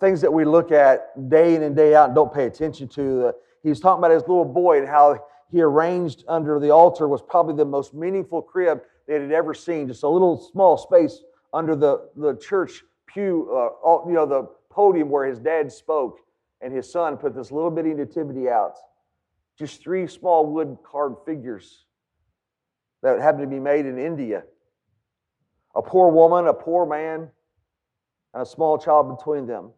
things 0.00 0.20
that 0.20 0.32
we 0.32 0.44
look 0.44 0.72
at 0.72 1.28
day 1.28 1.54
in 1.54 1.62
and 1.62 1.76
day 1.76 1.94
out 1.94 2.06
and 2.06 2.14
don't 2.14 2.32
pay 2.32 2.46
attention 2.46 2.88
to. 2.88 3.28
Uh, 3.28 3.32
he 3.62 3.68
was 3.68 3.80
talking 3.80 4.00
about 4.00 4.10
his 4.10 4.22
little 4.22 4.44
boy 4.44 4.78
and 4.78 4.88
how 4.88 5.24
he 5.50 5.60
arranged 5.62 6.24
under 6.26 6.58
the 6.58 6.70
altar 6.70 7.06
was 7.06 7.22
probably 7.22 7.54
the 7.54 7.64
most 7.64 7.94
meaningful 7.94 8.42
crib 8.42 8.80
they 9.06 9.14
had 9.14 9.30
ever 9.30 9.54
seen. 9.54 9.86
Just 9.86 10.02
a 10.02 10.08
little 10.08 10.36
small 10.52 10.76
space 10.76 11.22
under 11.52 11.76
the, 11.76 12.08
the 12.16 12.34
church 12.36 12.82
pew, 13.06 13.48
uh, 13.52 13.68
all, 13.86 14.04
you 14.08 14.14
know, 14.14 14.26
the 14.26 14.48
podium 14.74 15.08
where 15.08 15.26
his 15.26 15.38
dad 15.38 15.70
spoke 15.70 16.18
and 16.60 16.74
his 16.74 16.90
son 16.90 17.16
put 17.16 17.34
this 17.34 17.52
little 17.52 17.70
bitty 17.70 17.94
nativity 17.94 18.48
out. 18.48 18.74
Just 19.58 19.82
three 19.82 20.06
small 20.06 20.46
wood 20.46 20.78
carved 20.84 21.24
figures 21.24 21.84
that 23.02 23.20
happened 23.20 23.42
to 23.42 23.48
be 23.48 23.60
made 23.60 23.86
in 23.86 23.98
India. 23.98 24.42
A 25.76 25.82
poor 25.82 26.10
woman, 26.10 26.48
a 26.48 26.54
poor 26.54 26.86
man, 26.86 27.28
and 28.32 28.42
a 28.42 28.46
small 28.46 28.78
child 28.78 29.16
between 29.16 29.46
them. 29.46 29.70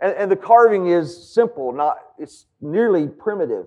And, 0.00 0.14
and 0.16 0.30
the 0.30 0.36
carving 0.36 0.88
is 0.88 1.32
simple, 1.32 1.72
not 1.72 1.98
it's 2.18 2.46
nearly 2.60 3.06
primitive. 3.06 3.66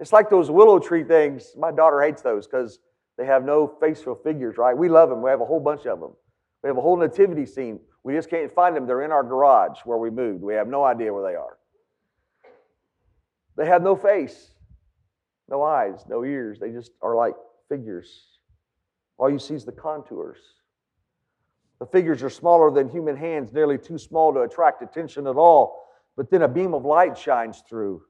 It's 0.00 0.12
like 0.12 0.30
those 0.30 0.50
willow 0.50 0.78
tree 0.78 1.04
things. 1.04 1.54
My 1.58 1.72
daughter 1.72 2.00
hates 2.02 2.22
those 2.22 2.46
because 2.46 2.78
they 3.16 3.26
have 3.26 3.44
no 3.44 3.66
facial 3.80 4.14
figures, 4.14 4.58
right? 4.58 4.76
We 4.76 4.88
love 4.88 5.08
them. 5.08 5.22
We 5.22 5.30
have 5.30 5.40
a 5.40 5.44
whole 5.44 5.60
bunch 5.60 5.86
of 5.86 6.00
them. 6.00 6.12
We 6.62 6.68
have 6.68 6.76
a 6.76 6.80
whole 6.80 6.96
nativity 6.96 7.46
scene. 7.46 7.80
We 8.04 8.12
just 8.12 8.30
can't 8.30 8.52
find 8.52 8.76
them. 8.76 8.86
They're 8.86 9.02
in 9.02 9.10
our 9.10 9.24
garage 9.24 9.80
where 9.84 9.98
we 9.98 10.10
moved. 10.10 10.42
We 10.42 10.54
have 10.54 10.68
no 10.68 10.84
idea 10.84 11.12
where 11.12 11.28
they 11.28 11.36
are. 11.36 11.58
They 13.56 13.66
have 13.66 13.82
no 13.82 13.96
face, 13.96 14.50
no 15.48 15.62
eyes, 15.62 16.04
no 16.08 16.24
ears. 16.24 16.58
They 16.60 16.70
just 16.70 16.92
are 17.00 17.16
like 17.16 17.34
figures. 17.68 18.38
All 19.16 19.30
you 19.30 19.38
see 19.38 19.54
is 19.54 19.64
the 19.64 19.72
contours. 19.72 20.38
The 21.78 21.86
figures 21.86 22.22
are 22.22 22.30
smaller 22.30 22.70
than 22.70 22.88
human 22.88 23.16
hands, 23.16 23.52
nearly 23.52 23.78
too 23.78 23.98
small 23.98 24.32
to 24.34 24.40
attract 24.40 24.82
attention 24.82 25.26
at 25.26 25.36
all. 25.36 25.84
But 26.16 26.30
then 26.30 26.42
a 26.42 26.48
beam 26.48 26.74
of 26.74 26.84
light 26.84 27.16
shines 27.16 27.62
through 27.68 28.02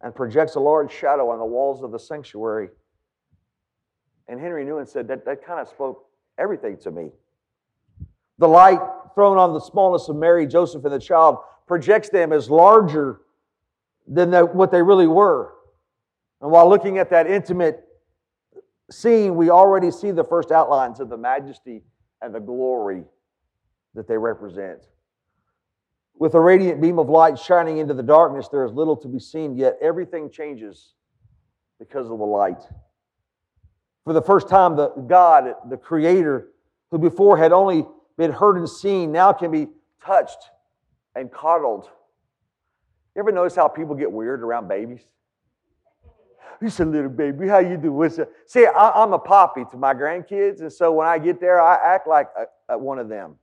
and 0.00 0.14
projects 0.14 0.54
a 0.54 0.60
large 0.60 0.92
shadow 0.92 1.30
on 1.30 1.38
the 1.38 1.44
walls 1.44 1.82
of 1.82 1.92
the 1.92 1.98
sanctuary. 1.98 2.68
And 4.28 4.40
Henri 4.40 4.64
Nouwen 4.64 4.86
said 4.86 5.08
that, 5.08 5.24
that 5.24 5.44
kind 5.44 5.60
of 5.60 5.68
spoke 5.68 6.06
everything 6.38 6.76
to 6.78 6.90
me. 6.90 7.10
The 8.38 8.48
light 8.48 8.80
thrown 9.14 9.36
on 9.36 9.52
the 9.52 9.60
smallness 9.60 10.08
of 10.08 10.16
Mary, 10.16 10.46
Joseph, 10.46 10.84
and 10.84 10.92
the 10.92 10.98
child 11.00 11.38
projects 11.66 12.08
them 12.08 12.32
as 12.32 12.48
larger 12.48 13.20
than 14.06 14.30
the, 14.30 14.46
what 14.46 14.70
they 14.70 14.82
really 14.82 15.06
were. 15.06 15.54
And 16.40 16.50
while 16.50 16.68
looking 16.68 16.98
at 16.98 17.10
that 17.10 17.26
intimate 17.26 17.84
scene, 18.90 19.34
we 19.34 19.50
already 19.50 19.90
see 19.90 20.12
the 20.12 20.24
first 20.24 20.50
outlines 20.50 21.00
of 21.00 21.08
the 21.08 21.16
majesty 21.16 21.82
and 22.22 22.34
the 22.34 22.40
glory 22.40 23.04
that 23.94 24.06
they 24.06 24.16
represent. 24.16 24.80
With 26.14 26.34
a 26.34 26.40
radiant 26.40 26.80
beam 26.80 26.98
of 26.98 27.08
light 27.08 27.38
shining 27.38 27.78
into 27.78 27.94
the 27.94 28.02
darkness, 28.02 28.48
there 28.48 28.64
is 28.64 28.72
little 28.72 28.96
to 28.96 29.08
be 29.08 29.18
seen, 29.18 29.56
yet 29.56 29.76
everything 29.80 30.30
changes 30.30 30.94
because 31.78 32.10
of 32.10 32.18
the 32.18 32.24
light. 32.24 32.62
For 34.04 34.12
the 34.12 34.22
first 34.22 34.48
time, 34.48 34.74
the 34.74 34.88
God, 34.88 35.54
the 35.68 35.76
Creator, 35.76 36.48
who 36.90 36.98
before 36.98 37.36
had 37.36 37.52
only 37.52 37.86
been 38.18 38.32
heard 38.32 38.58
and 38.58 38.68
seen, 38.68 39.12
now 39.12 39.32
can 39.32 39.50
be 39.50 39.68
touched 40.04 40.50
and 41.14 41.32
coddled. 41.32 41.88
You 43.14 43.20
ever 43.20 43.32
notice 43.32 43.54
how 43.54 43.68
people 43.68 43.94
get 43.94 44.12
weird 44.12 44.42
around 44.42 44.68
babies? 44.68 45.00
He's 46.60 46.78
a 46.80 46.84
little 46.84 47.08
baby. 47.08 47.46
How 47.46 47.60
you 47.60 47.76
doing? 47.76 47.94
What's 47.94 48.18
up? 48.18 48.28
See, 48.46 48.66
I, 48.66 49.02
am 49.02 49.12
a 49.12 49.18
poppy 49.18 49.64
to 49.70 49.76
my 49.76 49.94
grandkids, 49.94 50.60
and 50.60 50.72
so 50.72 50.92
when 50.92 51.06
I 51.06 51.18
get 51.18 51.40
there, 51.40 51.60
I 51.60 51.76
act 51.94 52.08
like 52.08 52.28
a, 52.36 52.74
a, 52.74 52.78
one 52.78 52.98
of 52.98 53.08
them. 53.08 53.36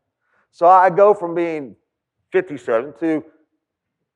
So 0.51 0.67
I 0.67 0.89
go 0.89 1.13
from 1.13 1.33
being 1.33 1.77
57 2.33 2.93
to 2.99 3.23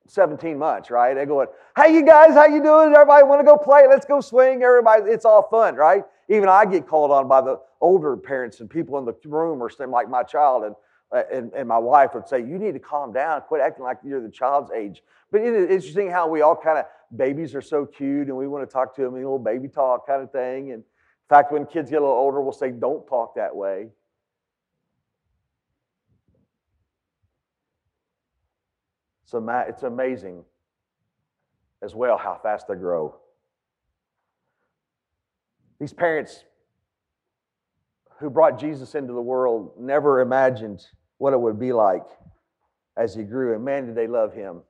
17 0.08 0.58
months, 0.58 0.92
right? 0.92 1.14
They 1.14 1.26
go, 1.26 1.46
"Hey, 1.78 1.94
you 1.94 2.06
guys, 2.06 2.34
how 2.34 2.46
you 2.46 2.62
doing? 2.62 2.94
Everybody 2.94 3.24
want 3.24 3.40
to 3.40 3.46
go 3.46 3.58
play? 3.58 3.88
Let's 3.88 4.06
go 4.06 4.20
swing. 4.20 4.64
Everybody, 4.64 5.04
it's 5.04 5.24
all 5.24 5.48
fun, 5.50 5.76
right?" 5.76 6.04
Even 6.30 6.48
I 6.48 6.66
get 6.66 6.88
called 6.88 7.12
on 7.12 7.28
by 7.28 7.42
the 7.42 7.60
older 7.82 8.16
parents 8.16 8.60
and 8.60 8.70
people 8.70 8.98
in 9.00 9.06
the 9.06 9.16
room, 9.26 9.62
or 9.62 9.70
something 9.70 9.92
like 9.92 10.10
my 10.10 10.24
child, 10.24 10.64
and 10.64 10.76
uh, 11.12 11.24
and, 11.34 11.52
and 11.54 11.68
my 11.68 11.78
wife 11.78 12.14
would 12.14 12.28
say, 12.28 12.40
"You 12.40 12.60
need 12.60 12.74
to 12.74 12.80
calm 12.80 13.12
down. 13.12 13.42
Quit 13.42 13.62
acting 13.62 13.84
like 13.84 13.98
you're 14.04 14.22
the 14.22 14.30
child's 14.30 14.72
age." 14.72 15.04
But 15.32 15.42
it 15.42 15.54
is 15.54 15.70
interesting 15.70 16.12
how 16.12 16.28
we 16.28 16.42
all 16.42 16.56
kind 16.56 16.78
of 16.78 16.86
babies 17.16 17.56
are 17.56 17.62
so 17.62 17.86
cute, 17.86 18.28
and 18.28 18.38
we 18.38 18.48
want 18.48 18.68
to 18.68 18.72
talk 18.72 18.96
to 18.96 19.02
them 19.02 19.16
in 19.16 19.24
a 19.24 19.26
little 19.26 19.40
baby 19.40 19.68
talk 19.68 20.06
kind 20.06 20.22
of 20.22 20.32
thing. 20.32 20.72
And 20.72 20.84
in 20.84 21.30
fact, 21.30 21.52
when 21.52 21.66
kids 21.66 21.90
get 21.90 21.98
a 21.98 22.02
little 22.02 22.16
older, 22.16 22.42
we'll 22.42 22.52
say, 22.52 22.72
"Don't 22.72 23.08
talk 23.08 23.36
that 23.36 23.56
way." 23.56 23.90
It's 29.32 29.84
amazing 29.84 30.44
as 31.84 31.94
well 31.94 32.18
how 32.18 32.40
fast 32.42 32.68
they 32.68 32.74
grow. 32.74 33.16
These 35.80 35.94
parents 35.94 36.44
who 38.20 38.30
brought 38.30 38.60
Jesus 38.60 38.96
into 38.96 39.14
the 39.14 39.22
world 39.22 39.74
never 39.80 40.20
imagined 40.20 40.86
what 41.18 41.34
it 41.34 41.40
would 41.40 41.60
be 41.60 41.72
like 41.72 42.06
as 42.98 43.16
he 43.16 43.24
grew, 43.24 43.56
and 43.56 43.64
man, 43.64 43.86
did 43.86 43.96
they 43.96 44.08
love 44.08 44.34
him. 44.34 44.62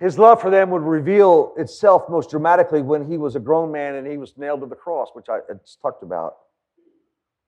His 0.00 0.18
love 0.18 0.40
for 0.40 0.50
them 0.50 0.70
would 0.70 0.82
reveal 0.82 1.54
itself 1.56 2.08
most 2.08 2.30
dramatically 2.30 2.82
when 2.82 3.08
he 3.08 3.18
was 3.18 3.36
a 3.36 3.40
grown 3.40 3.70
man 3.70 3.96
and 3.96 4.06
he 4.06 4.16
was 4.16 4.36
nailed 4.36 4.60
to 4.60 4.66
the 4.66 4.76
cross, 4.76 5.10
which 5.12 5.28
I 5.28 5.38
talked 5.80 6.02
about. 6.02 6.36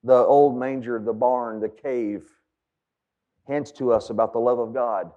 The 0.05 0.15
old 0.15 0.59
manger, 0.59 1.01
the 1.01 1.13
barn, 1.13 1.61
the 1.61 1.69
cave 1.69 2.25
hints 3.47 3.73
to 3.73 3.93
us 3.93 4.11
about 4.11 4.33
the 4.33 4.39
love 4.39 4.59
of 4.59 4.75
God. 4.75 5.11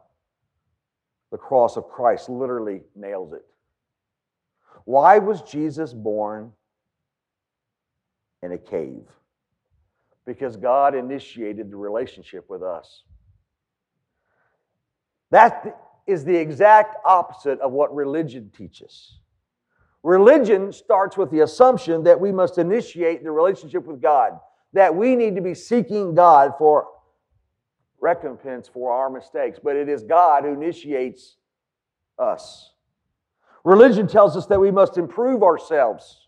The 1.31 1.37
cross 1.37 1.75
of 1.75 1.89
Christ 1.89 2.29
literally 2.29 2.81
nails 2.95 3.33
it. 3.33 3.45
Why 4.85 5.17
was 5.17 5.41
Jesus 5.41 5.93
born 5.93 6.53
in 8.44 8.51
a 8.51 8.58
cave? 8.58 9.08
Because 10.25 10.58
God 10.58 10.96
initiated 10.96 11.72
the 11.72 11.77
relationship 11.77 12.50
with 12.50 12.63
us. 12.63 13.04
That 15.32 15.80
is 16.06 16.23
the 16.23 16.36
exact 16.36 16.97
opposite 17.06 17.60
of 17.60 17.71
what 17.71 17.93
religion 17.93 18.52
teaches. 18.56 19.19
Religion 20.04 20.71
starts 20.71 21.17
with 21.17 21.32
the 21.32 21.41
assumption 21.41 22.04
that 22.04 22.19
we 22.19 22.32
must 22.32 22.58
initiate 22.58 23.23
the 23.23 23.32
relationship 23.32 23.86
with 23.86 24.02
God, 24.02 24.39
that 24.73 24.95
we 24.95 25.15
need 25.15 25.36
to 25.36 25.41
be 25.41 25.54
seeking 25.54 26.15
God 26.15 26.54
for 26.58 26.88
recompense 28.00 28.67
for 28.67 28.91
our 28.91 29.10
mistakes, 29.10 29.60
but 29.62 29.76
it 29.76 29.89
is 29.89 30.04
God 30.04 30.43
who 30.43 30.54
initiates 30.54 31.38
us. 32.19 32.73
Religion 33.63 34.08
tells 34.08 34.38
us 34.38 34.45
that 34.45 34.60
we 34.60 34.71
must 34.71 34.97
improve 34.97 35.43
ourselves 35.43 36.26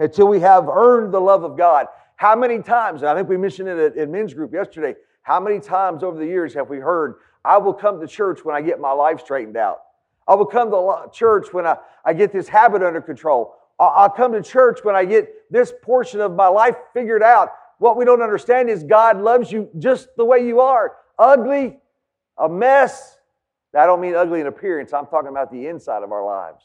until 0.00 0.26
we 0.26 0.40
have 0.40 0.68
earned 0.68 1.14
the 1.14 1.20
love 1.20 1.44
of 1.44 1.56
God. 1.56 1.86
How 2.16 2.34
many 2.34 2.60
times, 2.60 3.02
and 3.02 3.10
I 3.10 3.14
think 3.14 3.28
we 3.28 3.36
mentioned 3.36 3.68
it 3.68 3.94
in 3.94 4.10
men's 4.10 4.34
group 4.34 4.52
yesterday, 4.52 4.96
how 5.22 5.38
many 5.38 5.60
times 5.60 6.02
over 6.02 6.18
the 6.18 6.26
years 6.26 6.52
have 6.54 6.68
we 6.68 6.78
heard, 6.78 7.16
I 7.44 7.58
will 7.58 7.74
come 7.74 8.00
to 8.00 8.06
church 8.06 8.44
when 8.44 8.56
I 8.56 8.60
get 8.60 8.80
my 8.80 8.92
life 8.92 9.20
straightened 9.20 9.56
out? 9.56 9.82
I 10.26 10.34
will 10.34 10.46
come 10.46 10.70
to 10.70 11.08
church 11.12 11.52
when 11.52 11.66
I, 11.66 11.76
I 12.04 12.14
get 12.14 12.32
this 12.32 12.48
habit 12.48 12.82
under 12.82 13.00
control. 13.00 13.54
I'll 13.78 14.10
come 14.10 14.32
to 14.32 14.42
church 14.42 14.80
when 14.82 14.94
I 14.94 15.04
get 15.04 15.50
this 15.50 15.72
portion 15.82 16.20
of 16.20 16.34
my 16.34 16.48
life 16.48 16.76
figured 16.92 17.22
out. 17.22 17.52
What 17.78 17.96
we 17.96 18.04
don't 18.04 18.20
understand 18.20 18.68
is 18.68 18.82
God 18.82 19.20
loves 19.20 19.50
you 19.50 19.70
just 19.78 20.08
the 20.16 20.24
way 20.24 20.46
you 20.46 20.60
are 20.60 20.96
ugly, 21.18 21.78
a 22.36 22.48
mess. 22.48 23.18
I 23.74 23.86
don't 23.86 24.00
mean 24.00 24.14
ugly 24.14 24.40
in 24.40 24.46
appearance, 24.46 24.92
I'm 24.92 25.06
talking 25.06 25.30
about 25.30 25.50
the 25.50 25.66
inside 25.66 26.02
of 26.02 26.12
our 26.12 26.24
lives. 26.24 26.64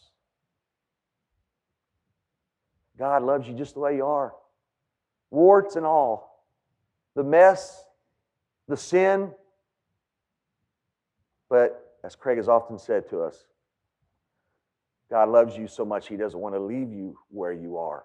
God 2.97 3.23
loves 3.23 3.47
you 3.47 3.53
just 3.53 3.73
the 3.73 3.81
way 3.81 3.97
you 3.97 4.05
are, 4.05 4.33
warts 5.31 5.75
and 5.75 5.85
all. 5.85 6.43
The 7.15 7.23
mess, 7.23 7.83
the 8.67 8.77
sin. 8.77 9.31
But 11.49 11.97
as 12.03 12.15
Craig 12.15 12.37
has 12.37 12.47
often 12.47 12.77
said 12.77 13.09
to 13.09 13.21
us, 13.21 13.45
God 15.09 15.29
loves 15.29 15.55
you 15.55 15.67
so 15.67 15.85
much, 15.85 16.07
He 16.07 16.17
doesn't 16.17 16.39
want 16.39 16.55
to 16.55 16.59
leave 16.59 16.91
you 16.91 17.17
where 17.29 17.53
you 17.53 17.77
are. 17.77 18.03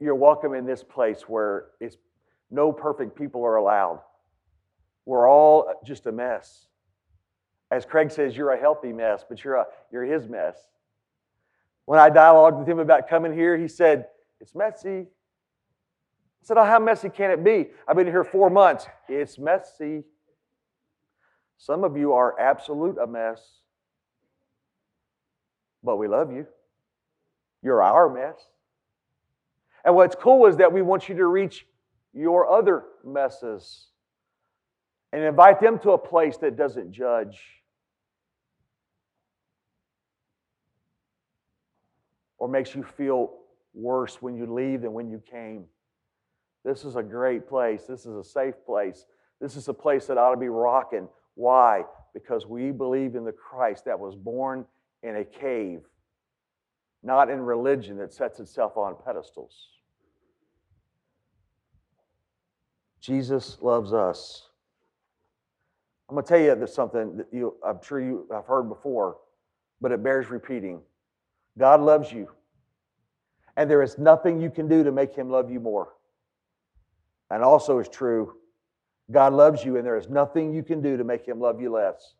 You're 0.00 0.14
welcome 0.14 0.54
in 0.54 0.64
this 0.64 0.84
place 0.84 1.22
where 1.22 1.66
it's, 1.80 1.96
no 2.50 2.72
perfect 2.72 3.16
people 3.16 3.44
are 3.44 3.56
allowed. 3.56 4.00
We're 5.04 5.28
all 5.28 5.72
just 5.84 6.06
a 6.06 6.12
mess. 6.12 6.68
As 7.70 7.84
Craig 7.84 8.10
says, 8.10 8.36
you're 8.36 8.52
a 8.52 8.60
healthy 8.60 8.92
mess, 8.92 9.24
but 9.28 9.42
you're, 9.42 9.56
a, 9.56 9.66
you're 9.90 10.04
his 10.04 10.28
mess. 10.28 10.56
When 11.88 11.98
I 11.98 12.10
dialogued 12.10 12.58
with 12.58 12.68
him 12.68 12.80
about 12.80 13.08
coming 13.08 13.32
here, 13.32 13.56
he 13.56 13.66
said, 13.66 14.08
It's 14.42 14.54
messy. 14.54 14.98
I 14.98 15.06
said, 16.42 16.58
Oh, 16.58 16.64
how 16.64 16.78
messy 16.78 17.08
can 17.08 17.30
it 17.30 17.42
be? 17.42 17.68
I've 17.88 17.96
been 17.96 18.06
here 18.06 18.24
four 18.24 18.50
months. 18.50 18.86
It's 19.08 19.38
messy. 19.38 20.04
Some 21.56 21.84
of 21.84 21.96
you 21.96 22.12
are 22.12 22.38
absolute 22.38 22.98
a 22.98 23.06
mess, 23.06 23.40
but 25.82 25.96
we 25.96 26.08
love 26.08 26.30
you. 26.30 26.46
You're 27.62 27.82
our 27.82 28.10
mess. 28.10 28.38
And 29.82 29.94
what's 29.94 30.14
cool 30.14 30.44
is 30.44 30.58
that 30.58 30.70
we 30.70 30.82
want 30.82 31.08
you 31.08 31.16
to 31.16 31.26
reach 31.26 31.64
your 32.12 32.52
other 32.52 32.84
messes 33.02 33.86
and 35.14 35.24
invite 35.24 35.58
them 35.58 35.78
to 35.78 35.92
a 35.92 35.98
place 35.98 36.36
that 36.36 36.54
doesn't 36.54 36.92
judge. 36.92 37.57
Or 42.38 42.48
makes 42.48 42.74
you 42.74 42.82
feel 42.82 43.34
worse 43.74 44.22
when 44.22 44.36
you 44.36 44.52
leave 44.52 44.82
than 44.82 44.92
when 44.92 45.10
you 45.10 45.22
came. 45.30 45.64
This 46.64 46.84
is 46.84 46.96
a 46.96 47.02
great 47.02 47.48
place. 47.48 47.84
This 47.84 48.06
is 48.06 48.16
a 48.16 48.24
safe 48.24 48.54
place. 48.66 49.06
This 49.40 49.56
is 49.56 49.68
a 49.68 49.74
place 49.74 50.06
that 50.06 50.18
ought 50.18 50.32
to 50.32 50.40
be 50.40 50.48
rocking. 50.48 51.08
Why? 51.34 51.84
Because 52.14 52.46
we 52.46 52.72
believe 52.72 53.14
in 53.14 53.24
the 53.24 53.32
Christ 53.32 53.84
that 53.84 53.98
was 53.98 54.14
born 54.14 54.64
in 55.02 55.16
a 55.16 55.24
cave, 55.24 55.82
not 57.02 57.30
in 57.30 57.40
religion 57.40 57.96
that 57.98 58.12
sets 58.12 58.40
itself 58.40 58.76
on 58.76 58.96
pedestals. 59.04 59.68
Jesus 63.00 63.58
loves 63.60 63.92
us. 63.92 64.48
I'm 66.08 66.16
going 66.16 66.24
to 66.24 66.28
tell 66.28 66.40
you 66.40 66.66
something 66.66 67.18
that 67.18 67.26
you, 67.32 67.54
I'm 67.64 67.80
sure 67.82 68.00
you 68.00 68.26
have 68.32 68.46
heard 68.46 68.64
before, 68.64 69.18
but 69.80 69.92
it 69.92 70.02
bears 70.02 70.30
repeating. 70.30 70.80
God 71.58 71.80
loves 71.80 72.12
you, 72.12 72.28
and 73.56 73.68
there 73.68 73.82
is 73.82 73.98
nothing 73.98 74.40
you 74.40 74.50
can 74.50 74.68
do 74.68 74.84
to 74.84 74.92
make 74.92 75.14
him 75.14 75.28
love 75.28 75.50
you 75.50 75.60
more. 75.60 75.94
And 77.30 77.42
also 77.42 77.78
is 77.78 77.88
true, 77.88 78.36
God 79.10 79.32
loves 79.32 79.64
you, 79.64 79.76
and 79.76 79.84
there 79.84 79.96
is 79.96 80.08
nothing 80.08 80.54
you 80.54 80.62
can 80.62 80.80
do 80.80 80.96
to 80.96 81.04
make 81.04 81.26
him 81.26 81.40
love 81.40 81.60
you 81.60 81.70
less. 81.70 82.14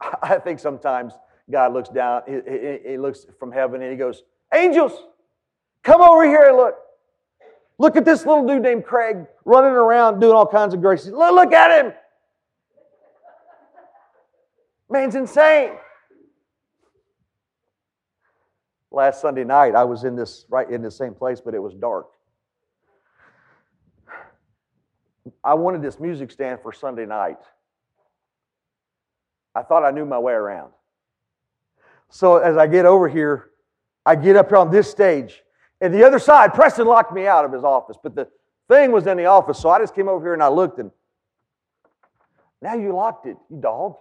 I 0.22 0.38
think 0.38 0.58
sometimes 0.58 1.14
God 1.50 1.72
looks 1.72 1.88
down, 1.88 2.22
he, 2.26 2.40
he, 2.50 2.90
he 2.90 2.98
looks 2.98 3.26
from 3.38 3.52
heaven, 3.52 3.80
and 3.82 3.90
he 3.90 3.96
goes, 3.96 4.24
Angels, 4.52 4.92
come 5.82 6.00
over 6.02 6.24
here 6.24 6.48
and 6.48 6.56
look. 6.56 6.74
Look 7.78 7.96
at 7.96 8.04
this 8.04 8.26
little 8.26 8.46
dude 8.46 8.62
named 8.62 8.84
Craig 8.84 9.26
running 9.44 9.72
around 9.72 10.20
doing 10.20 10.34
all 10.34 10.46
kinds 10.46 10.74
of 10.74 10.80
graces. 10.80 11.12
Look, 11.12 11.34
look 11.34 11.52
at 11.52 11.84
him. 11.84 11.92
Man's 14.90 15.14
insane. 15.14 15.72
Last 18.92 19.20
Sunday 19.20 19.44
night, 19.44 19.74
I 19.74 19.84
was 19.84 20.04
in 20.04 20.16
this 20.16 20.44
right 20.48 20.68
in 20.68 20.82
the 20.82 20.90
same 20.90 21.14
place, 21.14 21.40
but 21.40 21.54
it 21.54 21.62
was 21.62 21.74
dark. 21.74 22.08
I 25.44 25.54
wanted 25.54 25.82
this 25.82 25.98
music 25.98 26.30
stand 26.30 26.60
for 26.62 26.72
Sunday 26.72 27.06
night. 27.06 27.38
I 29.54 29.62
thought 29.62 29.84
I 29.84 29.90
knew 29.90 30.04
my 30.04 30.18
way 30.18 30.32
around. 30.32 30.72
So 32.10 32.38
as 32.38 32.56
I 32.56 32.66
get 32.66 32.86
over 32.86 33.08
here, 33.08 33.50
I 34.04 34.16
get 34.16 34.36
up 34.36 34.48
here 34.48 34.58
on 34.58 34.70
this 34.70 34.90
stage. 34.90 35.42
And 35.80 35.92
the 35.92 36.04
other 36.04 36.18
side, 36.18 36.54
Preston 36.54 36.86
locked 36.86 37.12
me 37.12 37.26
out 37.26 37.44
of 37.44 37.52
his 37.52 37.64
office, 37.64 37.96
but 38.02 38.14
the 38.14 38.28
thing 38.68 38.92
was 38.92 39.06
in 39.06 39.16
the 39.16 39.26
office. 39.26 39.58
So 39.58 39.68
I 39.68 39.78
just 39.78 39.94
came 39.94 40.08
over 40.08 40.24
here 40.24 40.34
and 40.34 40.42
I 40.42 40.48
looked 40.48 40.78
and 40.78 40.90
now 42.60 42.74
you 42.74 42.94
locked 42.94 43.26
it, 43.26 43.36
you 43.50 43.60
dog. 43.60 43.96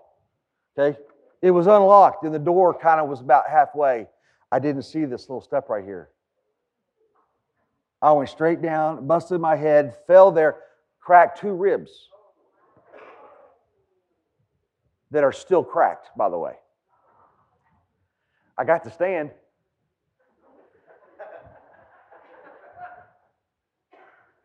Okay? 0.77 0.97
It 1.41 1.51
was 1.51 1.65
unlocked 1.65 2.23
and 2.23 2.34
the 2.34 2.39
door 2.39 2.73
kind 2.73 2.99
of 2.99 3.10
was 3.10 3.21
about 3.21 3.49
halfway. 3.49 4.08
I 4.52 4.60
didn't 4.60 4.84
see 4.84 5.06
this 5.06 5.30
little 5.30 5.42
step 5.42 5.70
right 5.70 5.84
here. 5.84 6.10
I 8.02 8.12
went 8.12 8.30
straight 8.30 8.62
down, 8.62 9.08
busted 9.08 9.40
my 9.40 9.56
head, 9.56 9.96
fell 10.08 10.32
there, 10.32 10.58
cracked 11.00 11.40
two 11.40 11.54
ribs 11.54 12.10
that 15.12 15.24
are 15.24 15.32
still 15.32 15.64
cracked, 15.64 16.10
by 16.18 16.30
the 16.30 16.38
way. 16.38 16.54
I 18.58 18.64
got 18.64 18.84
to 18.84 18.92
stand. 18.92 19.32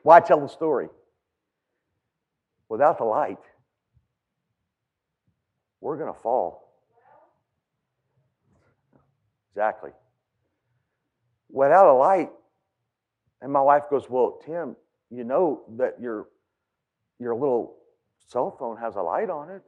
Why 0.02 0.20
tell 0.20 0.40
the 0.40 0.48
story? 0.48 0.88
Without 2.68 2.98
the 2.98 3.04
light, 3.04 3.38
we're 5.80 5.96
going 5.96 6.12
to 6.12 6.20
fall. 6.20 6.65
Exactly. 9.56 9.92
Without 11.50 11.90
a 11.90 11.96
light, 11.96 12.28
and 13.40 13.50
my 13.50 13.62
wife 13.62 13.84
goes, 13.90 14.04
Well, 14.10 14.38
Tim, 14.44 14.76
you 15.08 15.24
know 15.24 15.62
that 15.78 15.98
your, 15.98 16.26
your 17.18 17.34
little 17.34 17.76
cell 18.28 18.54
phone 18.58 18.76
has 18.76 18.96
a 18.96 19.00
light 19.00 19.30
on 19.30 19.48
it. 19.48 19.62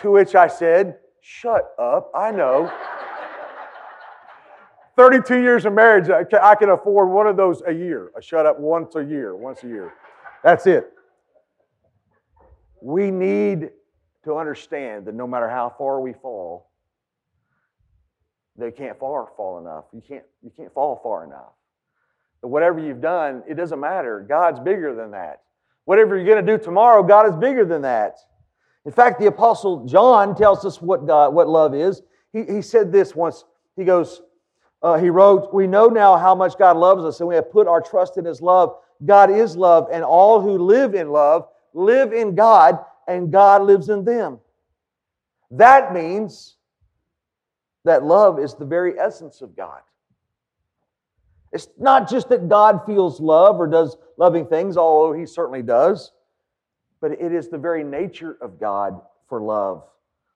to 0.00 0.10
which 0.10 0.34
I 0.34 0.48
said, 0.48 0.98
Shut 1.20 1.72
up, 1.78 2.10
I 2.16 2.32
know. 2.32 2.68
32 4.96 5.40
years 5.40 5.66
of 5.66 5.72
marriage, 5.72 6.10
I 6.10 6.54
can 6.56 6.70
afford 6.70 7.10
one 7.10 7.28
of 7.28 7.36
those 7.36 7.62
a 7.64 7.72
year. 7.72 8.10
A 8.18 8.20
shut 8.20 8.44
up 8.44 8.58
once 8.58 8.96
a 8.96 9.04
year, 9.04 9.36
once 9.36 9.62
a 9.62 9.68
year. 9.68 9.92
That's 10.42 10.66
it. 10.66 10.90
We 12.82 13.12
need 13.12 13.70
to 14.24 14.36
understand 14.36 15.06
that 15.06 15.14
no 15.14 15.26
matter 15.26 15.48
how 15.48 15.74
far 15.76 16.00
we 16.00 16.12
fall, 16.12 16.70
they 18.56 18.70
can't 18.70 18.98
far 18.98 19.28
fall 19.36 19.58
enough. 19.58 19.84
You 19.92 20.02
can't, 20.06 20.24
you 20.42 20.50
can't 20.56 20.72
fall 20.74 21.00
far 21.02 21.24
enough. 21.24 21.52
But 22.42 22.48
whatever 22.48 22.78
you've 22.78 23.00
done, 23.00 23.42
it 23.48 23.54
doesn't 23.54 23.80
matter. 23.80 24.24
God's 24.28 24.60
bigger 24.60 24.94
than 24.94 25.12
that. 25.12 25.42
Whatever 25.84 26.16
you're 26.16 26.26
going 26.26 26.44
to 26.44 26.56
do 26.56 26.62
tomorrow, 26.62 27.02
God 27.02 27.28
is 27.28 27.36
bigger 27.36 27.64
than 27.64 27.82
that. 27.82 28.18
In 28.84 28.92
fact, 28.92 29.20
the 29.20 29.26
Apostle 29.26 29.86
John 29.86 30.34
tells 30.34 30.64
us 30.64 30.80
what, 30.80 31.06
God, 31.06 31.34
what 31.34 31.48
love 31.48 31.74
is. 31.74 32.02
He, 32.32 32.44
he 32.44 32.62
said 32.62 32.92
this 32.92 33.14
once. 33.14 33.44
He 33.76 33.84
goes, 33.84 34.22
uh, 34.82 34.98
he 34.98 35.10
wrote, 35.10 35.52
We 35.52 35.66
know 35.66 35.86
now 35.86 36.16
how 36.16 36.34
much 36.34 36.56
God 36.58 36.76
loves 36.76 37.04
us, 37.04 37.20
and 37.20 37.28
we 37.28 37.34
have 37.34 37.50
put 37.50 37.66
our 37.66 37.80
trust 37.80 38.16
in 38.16 38.24
his 38.24 38.40
love. 38.40 38.76
God 39.04 39.30
is 39.30 39.56
love, 39.56 39.88
and 39.92 40.04
all 40.04 40.40
who 40.40 40.58
live 40.58 40.94
in 40.94 41.10
love 41.10 41.48
live 41.72 42.12
in 42.12 42.34
God, 42.34 42.78
and 43.10 43.32
God 43.32 43.62
lives 43.62 43.88
in 43.88 44.04
them. 44.04 44.38
That 45.50 45.92
means 45.92 46.56
that 47.84 48.04
love 48.04 48.38
is 48.38 48.54
the 48.54 48.64
very 48.64 48.98
essence 48.98 49.42
of 49.42 49.56
God. 49.56 49.80
It's 51.52 51.68
not 51.78 52.08
just 52.08 52.28
that 52.28 52.48
God 52.48 52.82
feels 52.86 53.20
love 53.20 53.58
or 53.58 53.66
does 53.66 53.96
loving 54.16 54.46
things, 54.46 54.76
although 54.76 55.18
He 55.18 55.26
certainly 55.26 55.62
does, 55.62 56.12
but 57.00 57.10
it 57.12 57.32
is 57.32 57.48
the 57.48 57.58
very 57.58 57.82
nature 57.82 58.36
of 58.40 58.60
God 58.60 59.00
for 59.28 59.40
love. 59.40 59.82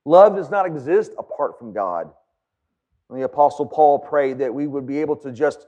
Love 0.04 0.34
does 0.34 0.50
not 0.50 0.66
exist 0.66 1.12
apart 1.16 1.58
from 1.58 1.72
God. 1.72 2.10
And 3.08 3.18
the 3.18 3.24
Apostle 3.24 3.66
Paul 3.66 4.00
prayed 4.00 4.38
that 4.38 4.52
we 4.52 4.66
would 4.66 4.86
be 4.86 5.00
able 5.00 5.16
to 5.16 5.30
just 5.30 5.66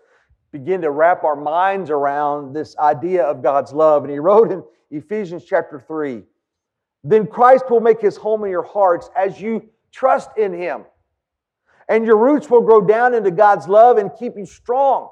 begin 0.50 0.80
to 0.80 0.90
wrap 0.90 1.22
our 1.22 1.36
minds 1.36 1.90
around 1.90 2.52
this 2.52 2.76
idea 2.78 3.22
of 3.22 3.42
God's 3.42 3.72
love. 3.72 4.02
And 4.02 4.10
he 4.10 4.18
wrote 4.18 4.50
in 4.50 4.64
Ephesians 4.90 5.44
chapter 5.44 5.78
3 5.78 6.24
then 7.04 7.26
Christ 7.26 7.70
will 7.70 7.80
make 7.80 8.00
his 8.00 8.16
home 8.16 8.44
in 8.44 8.50
your 8.50 8.64
hearts 8.64 9.10
as 9.16 9.40
you 9.40 9.68
trust 9.92 10.30
in 10.36 10.52
him. 10.52 10.84
And 11.88 12.04
your 12.04 12.16
roots 12.16 12.50
will 12.50 12.62
grow 12.62 12.80
down 12.80 13.14
into 13.14 13.30
God's 13.30 13.68
love 13.68 13.98
and 13.98 14.10
keep 14.18 14.36
you 14.36 14.44
strong. 14.44 15.10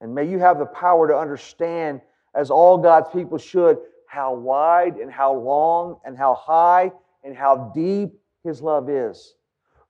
And 0.00 0.14
may 0.14 0.28
you 0.28 0.38
have 0.38 0.58
the 0.58 0.66
power 0.66 1.08
to 1.08 1.16
understand, 1.16 2.00
as 2.34 2.50
all 2.50 2.78
God's 2.78 3.08
people 3.12 3.38
should, 3.38 3.78
how 4.06 4.34
wide 4.34 4.96
and 4.96 5.10
how 5.10 5.34
long 5.34 5.98
and 6.04 6.16
how 6.16 6.34
high 6.34 6.92
and 7.24 7.36
how 7.36 7.72
deep 7.74 8.10
his 8.44 8.60
love 8.60 8.88
is. 8.90 9.34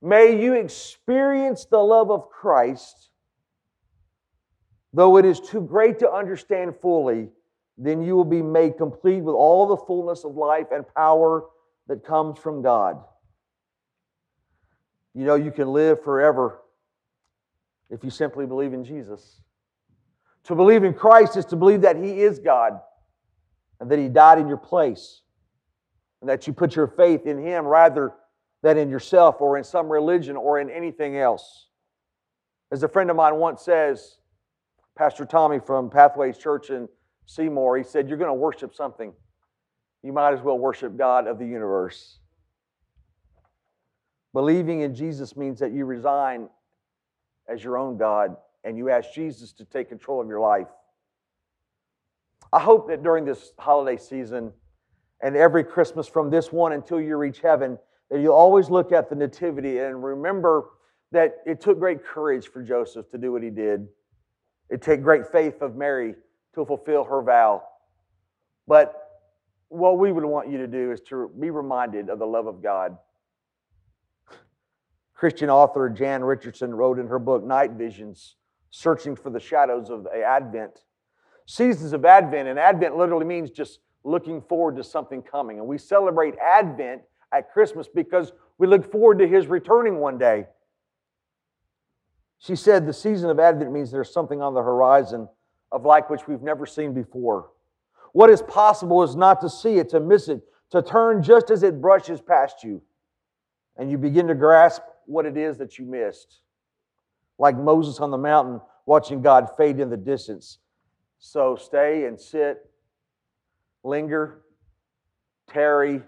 May 0.00 0.40
you 0.42 0.54
experience 0.54 1.64
the 1.64 1.78
love 1.78 2.10
of 2.10 2.28
Christ, 2.28 3.10
though 4.92 5.16
it 5.16 5.24
is 5.24 5.40
too 5.40 5.60
great 5.60 5.98
to 6.00 6.10
understand 6.10 6.76
fully 6.76 7.28
then 7.78 8.02
you 8.02 8.14
will 8.14 8.24
be 8.24 8.42
made 8.42 8.76
complete 8.76 9.20
with 9.20 9.34
all 9.34 9.66
the 9.66 9.76
fullness 9.76 10.24
of 10.24 10.36
life 10.36 10.66
and 10.72 10.84
power 10.94 11.44
that 11.88 12.04
comes 12.04 12.38
from 12.38 12.62
God. 12.62 13.02
You 15.14 15.24
know, 15.24 15.34
you 15.34 15.50
can 15.50 15.72
live 15.72 16.02
forever 16.02 16.60
if 17.90 18.02
you 18.02 18.10
simply 18.10 18.46
believe 18.46 18.72
in 18.72 18.84
Jesus. 18.84 19.40
To 20.44 20.54
believe 20.54 20.84
in 20.84 20.94
Christ 20.94 21.36
is 21.36 21.44
to 21.46 21.56
believe 21.56 21.82
that 21.82 21.96
He 21.96 22.22
is 22.22 22.38
God 22.38 22.80
and 23.80 23.90
that 23.90 23.98
He 23.98 24.08
died 24.08 24.38
in 24.38 24.48
your 24.48 24.56
place 24.56 25.22
and 26.20 26.28
that 26.28 26.46
you 26.46 26.52
put 26.52 26.74
your 26.74 26.86
faith 26.86 27.26
in 27.26 27.38
Him 27.38 27.66
rather 27.66 28.14
than 28.62 28.78
in 28.78 28.88
yourself 28.88 29.40
or 29.40 29.58
in 29.58 29.64
some 29.64 29.90
religion 29.90 30.36
or 30.36 30.60
in 30.60 30.70
anything 30.70 31.16
else. 31.16 31.68
As 32.70 32.82
a 32.82 32.88
friend 32.88 33.10
of 33.10 33.16
mine 33.16 33.36
once 33.36 33.62
says, 33.62 34.18
Pastor 34.96 35.26
Tommy 35.26 35.58
from 35.58 35.90
Pathways 35.90 36.38
Church 36.38 36.70
in 36.70 36.88
Seymour, 37.26 37.78
he 37.78 37.84
said, 37.84 38.08
You're 38.08 38.18
going 38.18 38.28
to 38.28 38.34
worship 38.34 38.74
something. 38.74 39.12
You 40.02 40.12
might 40.12 40.34
as 40.34 40.40
well 40.40 40.58
worship 40.58 40.96
God 40.96 41.26
of 41.26 41.38
the 41.38 41.46
universe. 41.46 42.18
Believing 44.32 44.80
in 44.80 44.94
Jesus 44.94 45.36
means 45.36 45.60
that 45.60 45.72
you 45.72 45.84
resign 45.84 46.48
as 47.48 47.62
your 47.62 47.76
own 47.76 47.98
God 47.98 48.36
and 48.64 48.76
you 48.76 48.90
ask 48.90 49.12
Jesus 49.12 49.52
to 49.52 49.64
take 49.64 49.88
control 49.88 50.20
of 50.20 50.28
your 50.28 50.40
life. 50.40 50.68
I 52.52 52.60
hope 52.60 52.88
that 52.88 53.02
during 53.02 53.24
this 53.24 53.52
holiday 53.58 54.00
season 54.00 54.52
and 55.22 55.36
every 55.36 55.64
Christmas 55.64 56.08
from 56.08 56.30
this 56.30 56.52
one 56.52 56.72
until 56.72 57.00
you 57.00 57.16
reach 57.16 57.40
heaven, 57.40 57.78
that 58.10 58.20
you'll 58.20 58.34
always 58.34 58.70
look 58.70 58.92
at 58.92 59.08
the 59.08 59.16
Nativity 59.16 59.78
and 59.78 60.02
remember 60.02 60.70
that 61.12 61.36
it 61.46 61.60
took 61.60 61.78
great 61.78 62.04
courage 62.04 62.48
for 62.48 62.62
Joseph 62.62 63.08
to 63.10 63.18
do 63.18 63.32
what 63.32 63.42
he 63.42 63.50
did. 63.50 63.86
It 64.70 64.82
took 64.82 65.02
great 65.02 65.26
faith 65.30 65.60
of 65.60 65.76
Mary 65.76 66.14
to 66.54 66.64
fulfill 66.64 67.04
her 67.04 67.22
vow. 67.22 67.62
But 68.66 68.94
what 69.68 69.98
we 69.98 70.12
would 70.12 70.24
want 70.24 70.50
you 70.50 70.58
to 70.58 70.66
do 70.66 70.92
is 70.92 71.00
to 71.08 71.30
be 71.38 71.50
reminded 71.50 72.10
of 72.10 72.18
the 72.18 72.26
love 72.26 72.46
of 72.46 72.62
God. 72.62 72.96
Christian 75.14 75.48
author 75.48 75.88
Jan 75.88 76.22
Richardson 76.24 76.74
wrote 76.74 76.98
in 76.98 77.06
her 77.06 77.18
book 77.18 77.44
Night 77.44 77.72
Visions, 77.72 78.36
Searching 78.70 79.14
for 79.14 79.30
the 79.30 79.40
Shadows 79.40 79.88
of 79.88 80.04
the 80.04 80.22
Advent. 80.22 80.80
Seasons 81.46 81.92
of 81.92 82.04
Advent, 82.04 82.48
and 82.48 82.58
Advent 82.58 82.96
literally 82.96 83.24
means 83.24 83.50
just 83.50 83.80
looking 84.04 84.40
forward 84.42 84.76
to 84.76 84.84
something 84.84 85.22
coming. 85.22 85.58
And 85.58 85.66
we 85.66 85.78
celebrate 85.78 86.34
Advent 86.38 87.02
at 87.32 87.52
Christmas 87.52 87.86
because 87.92 88.32
we 88.58 88.66
look 88.66 88.90
forward 88.90 89.18
to 89.18 89.28
his 89.28 89.46
returning 89.46 89.98
one 89.98 90.18
day. 90.18 90.46
She 92.38 92.56
said 92.56 92.86
the 92.86 92.92
season 92.92 93.30
of 93.30 93.38
Advent 93.38 93.72
means 93.72 93.90
there's 93.90 94.12
something 94.12 94.42
on 94.42 94.54
the 94.54 94.62
horizon 94.62 95.28
of 95.72 95.84
like 95.86 96.10
which 96.10 96.28
we've 96.28 96.42
never 96.42 96.66
seen 96.66 96.92
before. 96.92 97.50
What 98.12 98.30
is 98.30 98.42
possible 98.42 99.02
is 99.02 99.16
not 99.16 99.40
to 99.40 99.48
see 99.48 99.78
it, 99.78 99.88
to 99.88 100.00
miss 100.00 100.28
it, 100.28 100.42
to 100.70 100.82
turn 100.82 101.22
just 101.22 101.50
as 101.50 101.62
it 101.62 101.80
brushes 101.80 102.20
past 102.20 102.62
you, 102.62 102.82
and 103.76 103.90
you 103.90 103.96
begin 103.98 104.28
to 104.28 104.34
grasp 104.34 104.82
what 105.06 105.26
it 105.26 105.36
is 105.36 105.56
that 105.58 105.78
you 105.78 105.86
missed. 105.86 106.40
Like 107.38 107.56
Moses 107.56 107.98
on 108.00 108.10
the 108.10 108.18
mountain 108.18 108.60
watching 108.84 109.22
God 109.22 109.48
fade 109.56 109.80
in 109.80 109.88
the 109.88 109.96
distance. 109.96 110.58
So 111.18 111.56
stay 111.56 112.04
and 112.04 112.20
sit, 112.20 112.68
linger, 113.82 114.42
tarry, 115.48 116.02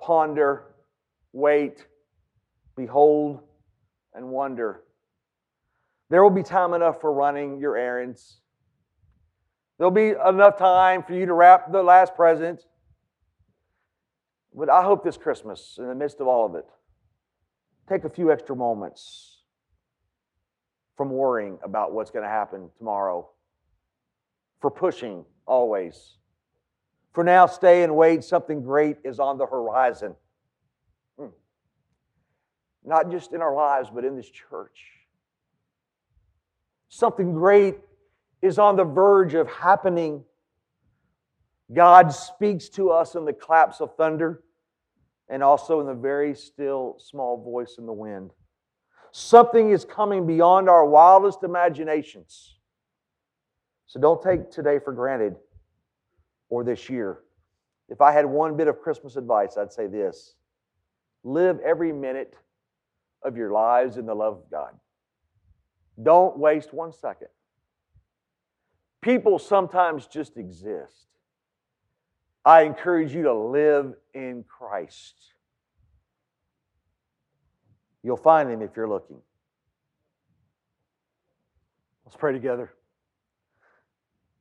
ponder, 0.00 0.74
wait, 1.32 1.86
behold, 2.76 3.40
and 4.14 4.30
wonder. 4.30 4.84
There 6.08 6.22
will 6.22 6.30
be 6.30 6.42
time 6.42 6.72
enough 6.72 7.00
for 7.00 7.12
running 7.12 7.60
your 7.60 7.76
errands 7.76 8.40
There'll 9.80 9.90
be 9.90 10.10
enough 10.10 10.58
time 10.58 11.02
for 11.02 11.14
you 11.14 11.24
to 11.24 11.32
wrap 11.32 11.72
the 11.72 11.82
last 11.82 12.14
present. 12.14 12.66
But 14.54 14.68
I 14.68 14.82
hope 14.82 15.02
this 15.02 15.16
Christmas, 15.16 15.76
in 15.78 15.88
the 15.88 15.94
midst 15.94 16.20
of 16.20 16.26
all 16.26 16.44
of 16.44 16.54
it, 16.54 16.66
take 17.88 18.04
a 18.04 18.10
few 18.10 18.30
extra 18.30 18.54
moments 18.54 19.38
from 20.98 21.08
worrying 21.08 21.58
about 21.64 21.94
what's 21.94 22.10
going 22.10 22.24
to 22.24 22.28
happen 22.28 22.68
tomorrow, 22.76 23.30
for 24.60 24.70
pushing 24.70 25.24
always. 25.46 26.18
For 27.14 27.24
now, 27.24 27.46
stay 27.46 27.82
and 27.82 27.96
wait. 27.96 28.22
Something 28.22 28.62
great 28.62 28.98
is 29.02 29.18
on 29.18 29.38
the 29.38 29.46
horizon. 29.46 30.14
Hmm. 31.18 31.28
Not 32.84 33.10
just 33.10 33.32
in 33.32 33.40
our 33.40 33.54
lives, 33.54 33.88
but 33.88 34.04
in 34.04 34.14
this 34.14 34.28
church. 34.28 34.78
Something 36.90 37.32
great 37.32 37.78
is 38.42 38.58
on 38.58 38.76
the 38.76 38.84
verge 38.84 39.34
of 39.34 39.48
happening. 39.48 40.24
God 41.72 42.12
speaks 42.12 42.68
to 42.70 42.90
us 42.90 43.14
in 43.14 43.24
the 43.24 43.32
claps 43.32 43.80
of 43.80 43.94
thunder 43.96 44.42
and 45.28 45.42
also 45.42 45.80
in 45.80 45.86
the 45.86 45.94
very 45.94 46.34
still 46.34 46.96
small 46.98 47.42
voice 47.42 47.76
in 47.78 47.86
the 47.86 47.92
wind. 47.92 48.32
Something 49.12 49.70
is 49.70 49.84
coming 49.84 50.26
beyond 50.26 50.68
our 50.68 50.86
wildest 50.86 51.42
imaginations. 51.42 52.56
So 53.86 54.00
don't 54.00 54.22
take 54.22 54.50
today 54.50 54.78
for 54.78 54.92
granted 54.92 55.36
or 56.48 56.64
this 56.64 56.88
year. 56.88 57.20
If 57.88 58.00
I 58.00 58.12
had 58.12 58.24
one 58.24 58.56
bit 58.56 58.68
of 58.68 58.80
Christmas 58.80 59.16
advice, 59.16 59.56
I'd 59.56 59.72
say 59.72 59.86
this 59.86 60.34
live 61.24 61.58
every 61.60 61.92
minute 61.92 62.34
of 63.22 63.36
your 63.36 63.52
lives 63.52 63.96
in 63.96 64.06
the 64.06 64.14
love 64.14 64.38
of 64.38 64.50
God. 64.50 64.74
Don't 66.02 66.38
waste 66.38 66.72
one 66.72 66.92
second. 66.92 67.28
People 69.00 69.38
sometimes 69.38 70.06
just 70.06 70.36
exist. 70.36 71.06
I 72.44 72.62
encourage 72.62 73.14
you 73.14 73.22
to 73.24 73.34
live 73.34 73.94
in 74.14 74.44
Christ. 74.44 75.14
You'll 78.02 78.16
find 78.16 78.50
him 78.50 78.62
if 78.62 78.70
you're 78.76 78.88
looking. 78.88 79.18
Let's 82.04 82.16
pray 82.16 82.32
together. 82.32 82.72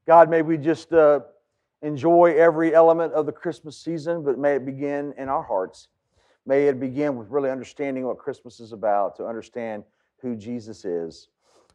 God, 0.08 0.30
may 0.30 0.42
we 0.42 0.58
just 0.58 0.92
uh, 0.92 1.20
enjoy 1.82 2.36
every 2.38 2.74
element 2.74 3.14
of 3.14 3.26
the 3.26 3.32
Christmas 3.32 3.78
season, 3.78 4.24
but 4.24 4.40
may 4.40 4.56
it 4.56 4.66
begin 4.66 5.14
in 5.18 5.30
our 5.30 5.44
hearts. 5.44 5.90
May 6.46 6.68
it 6.68 6.80
begin 6.80 7.16
with 7.16 7.30
really 7.30 7.52
understanding 7.52 8.06
what 8.06 8.18
Christmas 8.18 8.60
is 8.60 8.72
about, 8.72 9.16
to 9.18 9.26
understand 9.26 9.84
who 10.22 10.36
Jesus 10.36 10.84
is. 10.84 11.28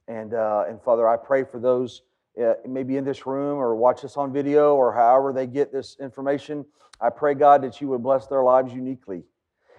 And, 0.09 0.35
uh, 0.35 0.65
and 0.69 0.83
Father, 0.83 1.07
I 1.09 1.17
pray 1.17 1.45
for 1.45 1.61
those 1.61 2.03
uh, 2.43 2.55
maybe 2.67 2.97
in 2.97 3.05
this 3.05 3.27
room 3.27 3.59
or 3.59 3.75
watch 3.77 4.03
this 4.03 4.17
on 4.17 4.33
video 4.33 4.75
or 4.75 4.93
however 4.93 5.33
they 5.33 5.47
get 5.47 5.73
this 5.73 5.97
information. 6.01 6.65
I 7.01 7.11
pray, 7.11 7.35
God, 7.35 7.63
that 7.63 7.81
you 7.81 7.89
would 7.89 8.03
bless 8.03 8.27
their 8.27 8.43
lives 8.43 8.73
uniquely. 8.73 9.23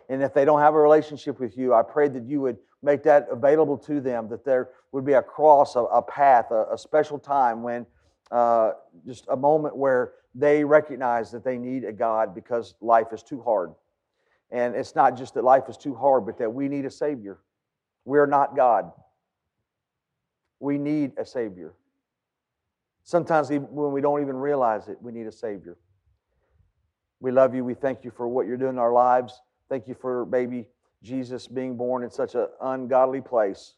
And 0.10 0.22
if 0.22 0.34
they 0.34 0.46
don't 0.46 0.60
have 0.60 0.76
a 0.76 0.80
relationship 0.80 1.40
with 1.40 1.58
you, 1.58 1.74
I 1.74 1.82
pray 1.82 2.08
that 2.10 2.24
you 2.26 2.42
would 2.42 2.58
make 2.82 3.04
that 3.04 3.28
available 3.32 3.78
to 3.80 4.00
them, 4.00 4.30
that 4.30 4.46
there 4.46 4.70
would 4.92 5.06
be 5.06 5.14
a 5.14 5.22
cross, 5.22 5.76
a, 5.76 5.80
a 5.80 6.02
path, 6.02 6.52
a, 6.52 6.68
a, 6.72 6.78
special 6.78 7.18
time 7.18 7.64
when 7.64 7.86
uh, 8.32 8.72
just 9.08 9.26
a 9.30 9.36
moment 9.36 9.76
where 9.76 10.14
they 10.36 10.64
recognize 10.64 11.32
that 11.32 11.44
they 11.44 11.58
need 11.58 11.84
a 11.84 11.92
God 11.92 12.36
because 12.36 12.76
life 12.82 13.08
is 13.12 13.24
too 13.24 13.42
hard. 13.42 13.74
And 14.52 14.76
it's 14.76 14.96
not 14.96 15.18
just 15.18 15.34
that 15.34 15.44
life 15.44 15.64
is 15.68 15.78
too 15.78 15.96
hard, 15.96 16.26
but 16.26 16.38
that 16.38 16.54
we 16.54 16.68
need 16.68 16.86
a 16.86 16.92
Savior. 16.92 17.40
We're 18.06 18.28
not 18.28 18.56
God. 18.56 18.92
We 20.60 20.78
need 20.78 21.14
a 21.18 21.26
Savior. 21.26 21.74
Sometimes 23.06 23.50
when 23.50 23.92
we 23.92 24.02
don't 24.02 24.22
even 24.22 24.36
realize 24.36 24.88
it, 24.88 24.98
we 25.00 25.12
need 25.12 25.28
a 25.28 25.32
Savior. 25.32 25.78
We 27.20 27.32
love 27.32 27.54
you. 27.54 27.64
We 27.64 27.76
thank 27.76 28.04
you 28.04 28.12
for 28.12 28.28
what 28.28 28.48
you're 28.48 28.58
doing 28.58 28.74
in 28.74 28.80
our 28.80 28.92
lives. 28.92 29.42
Thank 29.70 29.88
you 29.88 29.94
for 29.94 30.26
baby 30.26 30.68
Jesus 31.04 31.48
being 31.48 31.78
born 31.78 32.04
in 32.04 32.10
such 32.10 32.34
an 32.34 32.48
ungodly 32.62 33.22
place. 33.22 33.76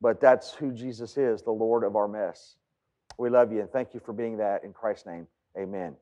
But 0.00 0.20
that's 0.20 0.54
who 0.54 0.72
Jesus 0.72 1.18
is, 1.18 1.42
the 1.42 1.52
Lord 1.52 1.84
of 1.84 1.96
our 1.96 2.08
mess. 2.08 2.56
We 3.18 3.28
love 3.28 3.52
you 3.52 3.60
and 3.60 3.70
thank 3.70 3.92
you 3.92 4.00
for 4.00 4.14
being 4.14 4.38
that 4.38 4.64
in 4.64 4.72
Christ's 4.72 5.06
name. 5.06 5.26
Amen. 5.56 5.94